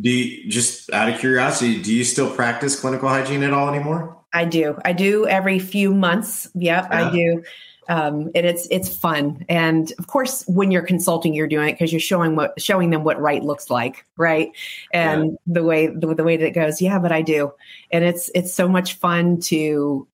[0.00, 4.16] Do you, just out of curiosity, do you still practice clinical hygiene at all anymore?
[4.32, 4.78] I do.
[4.84, 6.48] I do every few months.
[6.54, 7.08] Yep, Yeah.
[7.08, 7.42] I do.
[7.88, 9.44] Um, and it's it's fun.
[9.48, 13.02] And of course, when you're consulting, you're doing it because you're showing what showing them
[13.02, 14.52] what right looks like, right?
[14.92, 16.80] And the way the, the way that it goes.
[16.80, 17.52] Yeah, but I do,
[17.90, 20.06] and it's it's so much fun to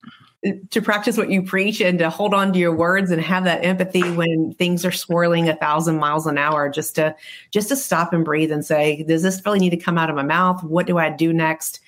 [0.71, 3.65] to practice what you preach and to hold on to your words and have that
[3.65, 7.15] empathy when things are swirling a thousand miles an hour just to
[7.51, 10.15] just to stop and breathe and say does this really need to come out of
[10.15, 11.81] my mouth what do i do next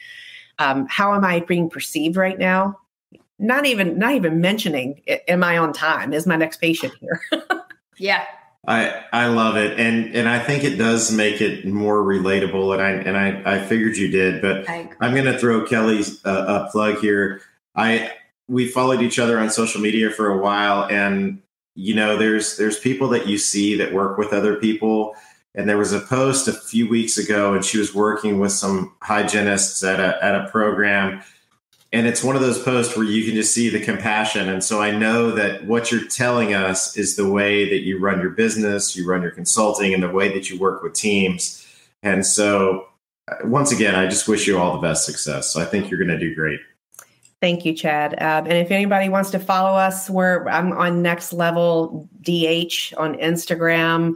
[0.59, 2.77] um, how am i being perceived right now
[3.39, 7.23] not even not even mentioning "A- am i on time is my next patient here
[8.01, 8.25] Yeah.
[8.67, 12.75] I I love it, and and I think it does make it more relatable.
[12.75, 16.67] And I and I, I figured you did, but I'm going to throw Kelly's uh,
[16.67, 17.41] a plug here.
[17.75, 18.11] I
[18.51, 21.41] we followed each other on social media for a while, and
[21.77, 25.15] you know, there's there's people that you see that work with other people.
[25.55, 28.95] And there was a post a few weeks ago, and she was working with some
[29.03, 31.23] hygienists at a at a program.
[31.93, 34.49] And it's one of those posts where you can just see the compassion.
[34.49, 38.21] And so i know that what you're telling us is the way that you run
[38.21, 41.67] your business you run your consulting and the way that you work with teams.
[42.03, 42.89] And so
[43.29, 45.51] uh, once again i just wish you all the best success.
[45.51, 46.61] So i think you're going to do great
[47.41, 48.13] Thank you, Chad.
[48.21, 53.15] Um, and if anybody wants to follow us, we're I'm on Next Level DH on
[53.17, 54.15] Instagram.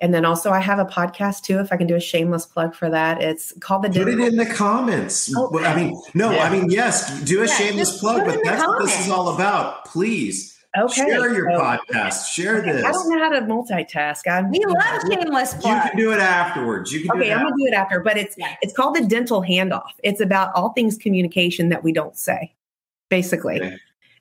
[0.00, 1.58] And then also, I have a podcast too.
[1.58, 3.90] If I can do a shameless plug for that, it's called the.
[3.90, 5.32] Put it in the comments.
[5.36, 6.44] Oh, I mean, no, yeah.
[6.44, 9.84] I mean, yes, do a yeah, shameless plug, but that's what this is all about.
[9.84, 10.56] Please.
[10.78, 10.94] Okay.
[10.94, 12.26] Share your so, podcast.
[12.28, 12.84] Share this.
[12.84, 14.28] I don't know how to multitask.
[14.30, 15.84] I'm, we love shameless plug.
[15.84, 16.92] You can do it afterwards.
[16.92, 17.10] You can.
[17.20, 18.54] okay, I'm gonna do it after, but it's yeah.
[18.62, 19.90] it's called the dental handoff.
[20.04, 22.54] It's about all things communication that we don't say,
[23.10, 23.60] basically.
[23.60, 23.76] Okay.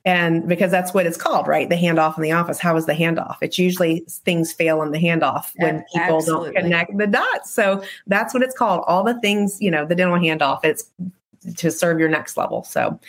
[0.06, 1.70] And because that's what it's called right?
[1.70, 2.58] The handoff in the office.
[2.58, 3.38] How is the handoff?
[3.42, 6.54] It's usually things fail in the handoff when people Absolutely.
[6.54, 7.52] don't connect the dots.
[7.52, 8.84] So that's what it's called.
[8.88, 10.90] All the things you know the dental handoff it's
[11.58, 12.64] to serve your next level.
[12.64, 13.00] So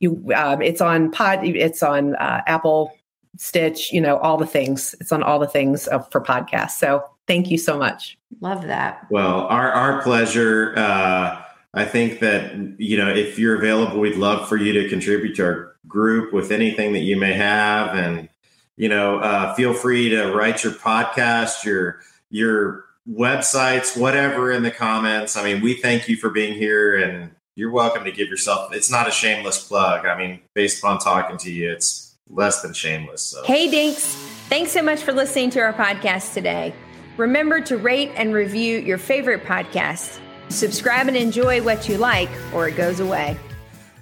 [0.00, 2.92] you um, it's on pod it's on uh, apple
[3.36, 4.94] stitch you know all the things.
[5.00, 6.72] It's on all the things for podcasts.
[6.72, 8.16] So thank you so much.
[8.40, 9.06] Love that.
[9.10, 11.41] Well our our pleasure uh
[11.74, 15.44] I think that you know if you're available, we'd love for you to contribute to
[15.44, 18.28] our group with anything that you may have, and
[18.76, 22.00] you know, uh, feel free to write your podcast, your
[22.30, 25.36] your websites, whatever in the comments.
[25.36, 28.74] I mean, we thank you for being here, and you're welcome to give yourself.
[28.74, 30.06] It's not a shameless plug.
[30.06, 33.22] I mean, based upon talking to you, it's less than shameless.
[33.22, 33.44] So.
[33.44, 34.14] Hey, Dinks!
[34.48, 36.74] Thanks so much for listening to our podcast today.
[37.16, 40.18] Remember to rate and review your favorite podcast.
[40.52, 43.36] Subscribe and enjoy what you like, or it goes away.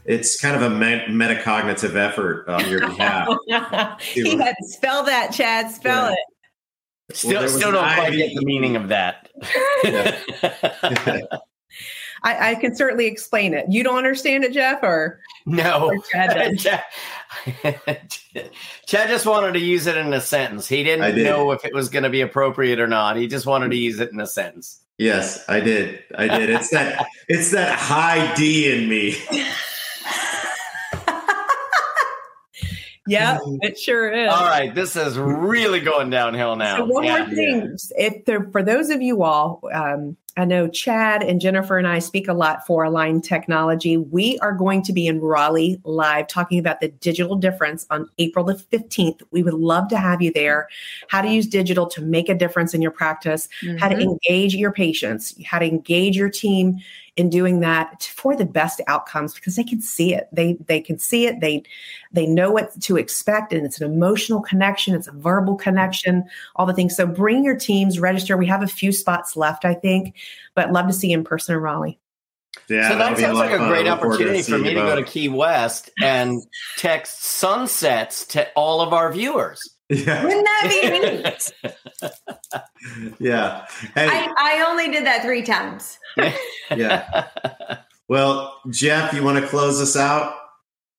[0.05, 3.29] It's kind of a metacognitive effort on your behalf.
[4.01, 5.71] he had to spell that, Chad.
[5.71, 6.13] Spell yeah.
[6.13, 7.17] it.
[7.17, 9.29] Still, well, still don't quite get the meaning of that.
[12.23, 13.67] I, I, can certainly explain it.
[13.69, 15.87] You don't understand it, Jeff, or no?
[15.87, 16.83] Or Chad, Chad,
[18.87, 20.69] Chad, just wanted to use it in a sentence.
[20.69, 21.25] He didn't did.
[21.25, 23.17] know if it was going to be appropriate or not.
[23.17, 24.80] He just wanted to use it in a sentence.
[25.01, 26.05] Yes, I did.
[26.15, 26.51] I did.
[26.51, 29.17] It's that it's that high D in me.
[33.11, 34.33] yeah, it sure is.
[34.33, 36.79] All right, this is really going downhill now.
[36.79, 37.19] So one yeah.
[37.19, 41.77] more thing, if there, for those of you all, um, I know Chad and Jennifer
[41.77, 43.97] and I speak a lot for Align Technology.
[43.97, 48.45] We are going to be in Raleigh live talking about the digital difference on April
[48.45, 49.23] the 15th.
[49.33, 50.69] We would love to have you there.
[51.09, 53.79] How to use digital to make a difference in your practice, mm-hmm.
[53.79, 54.11] how to mm-hmm.
[54.11, 56.79] engage your patients, how to engage your team
[57.21, 60.29] in doing that for the best outcomes because they can see it.
[60.33, 61.41] They they can see it.
[61.41, 61.63] They
[62.13, 66.25] they know what to expect and it's an emotional connection, it's a verbal connection,
[66.57, 66.97] all the things.
[66.97, 68.39] So bring your teams, register.
[68.39, 70.17] We have a few spots left, I think,
[70.55, 71.99] but love to see you in person in Raleigh.
[72.69, 75.91] Yeah, so that sounds like a great opportunity for me to go to Key West
[76.03, 76.43] and
[76.79, 79.61] text sunsets to all of our viewers.
[79.91, 80.25] Yeah.
[80.25, 82.11] Wouldn't that be
[83.01, 83.13] neat?
[83.19, 83.67] yeah.
[83.95, 84.07] Hey.
[84.09, 85.99] I, I only did that three times.
[86.75, 87.27] yeah.
[88.09, 90.35] Well, Jeff, you want to close us out?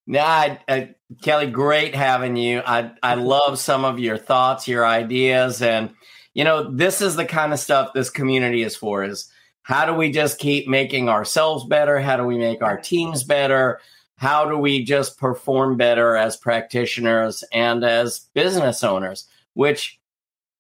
[0.08, 2.62] Yeah, I, I, Kelly, great having you.
[2.66, 5.92] I I love some of your thoughts, your ideas, and
[6.34, 9.04] you know, this is the kind of stuff this community is for.
[9.04, 9.30] Is
[9.64, 12.00] how do we just keep making ourselves better?
[12.00, 13.80] How do we make our teams better?
[14.22, 19.26] How do we just perform better as practitioners and as business owners?
[19.56, 20.00] Which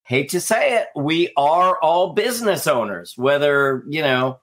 [0.01, 4.39] hate to say it we are all business owners whether you know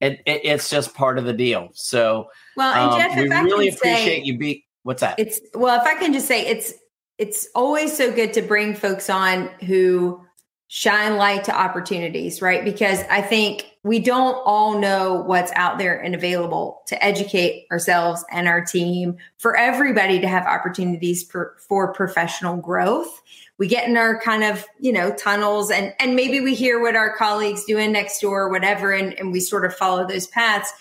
[0.00, 1.70] it, it, it's just part of the deal.
[1.72, 5.18] So well and um, we if I really can appreciate say, you be what's that?
[5.18, 6.74] It's well if i can just say it's
[7.16, 10.24] it's always so good to bring folks on who
[10.68, 12.62] shine light to opportunities, right?
[12.62, 18.24] Because I think we don't all know what's out there and available to educate ourselves
[18.30, 23.22] and our team for everybody to have opportunities for, for professional growth.
[23.56, 26.96] We get in our kind of, you know, tunnels and, and maybe we hear what
[26.96, 30.72] our colleagues doing next door or whatever, and, and we sort of follow those paths.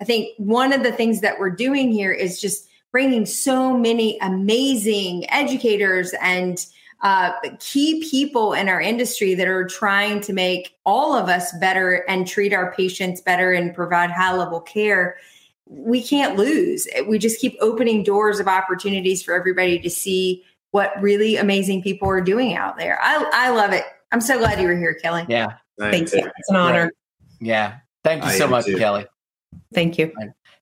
[0.00, 4.18] I think one of the things that we're doing here is just bringing so many
[4.20, 6.64] amazing educators and
[7.02, 12.04] uh, key people in our industry that are trying to make all of us better
[12.08, 15.16] and treat our patients better and provide high level care
[15.68, 20.92] we can't lose we just keep opening doors of opportunities for everybody to see what
[21.02, 24.68] really amazing people are doing out there i, I love it I'm so glad you
[24.68, 25.26] were here, Kelly.
[25.28, 25.54] Yeah.
[25.78, 26.20] Thank you.
[26.24, 26.92] It's an honor.
[27.40, 27.78] Yeah.
[28.04, 28.78] Thank you I so much, too.
[28.78, 29.06] Kelly.
[29.74, 30.12] Thank you.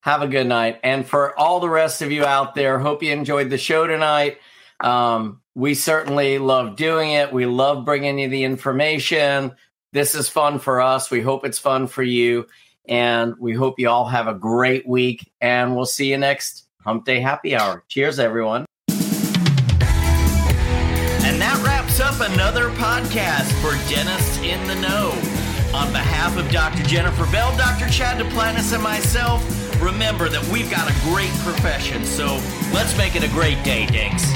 [0.00, 0.80] Have a good night.
[0.82, 4.38] And for all the rest of you out there, hope you enjoyed the show tonight.
[4.80, 7.32] Um, we certainly love doing it.
[7.32, 9.52] We love bringing you the information.
[9.92, 11.10] This is fun for us.
[11.10, 12.46] We hope it's fun for you.
[12.88, 15.30] And we hope you all have a great week.
[15.40, 17.84] And we'll see you next Hump Day Happy Hour.
[17.88, 18.66] Cheers, everyone.
[21.24, 25.10] And that wraps up another podcast for Dentists in the Know.
[25.72, 26.82] On behalf of Dr.
[26.84, 27.88] Jennifer Bell, Dr.
[27.88, 29.42] Chad Duplantis, and myself,
[29.82, 32.40] remember that we've got a great profession, so
[32.72, 34.32] let's make it a great day, Dinks.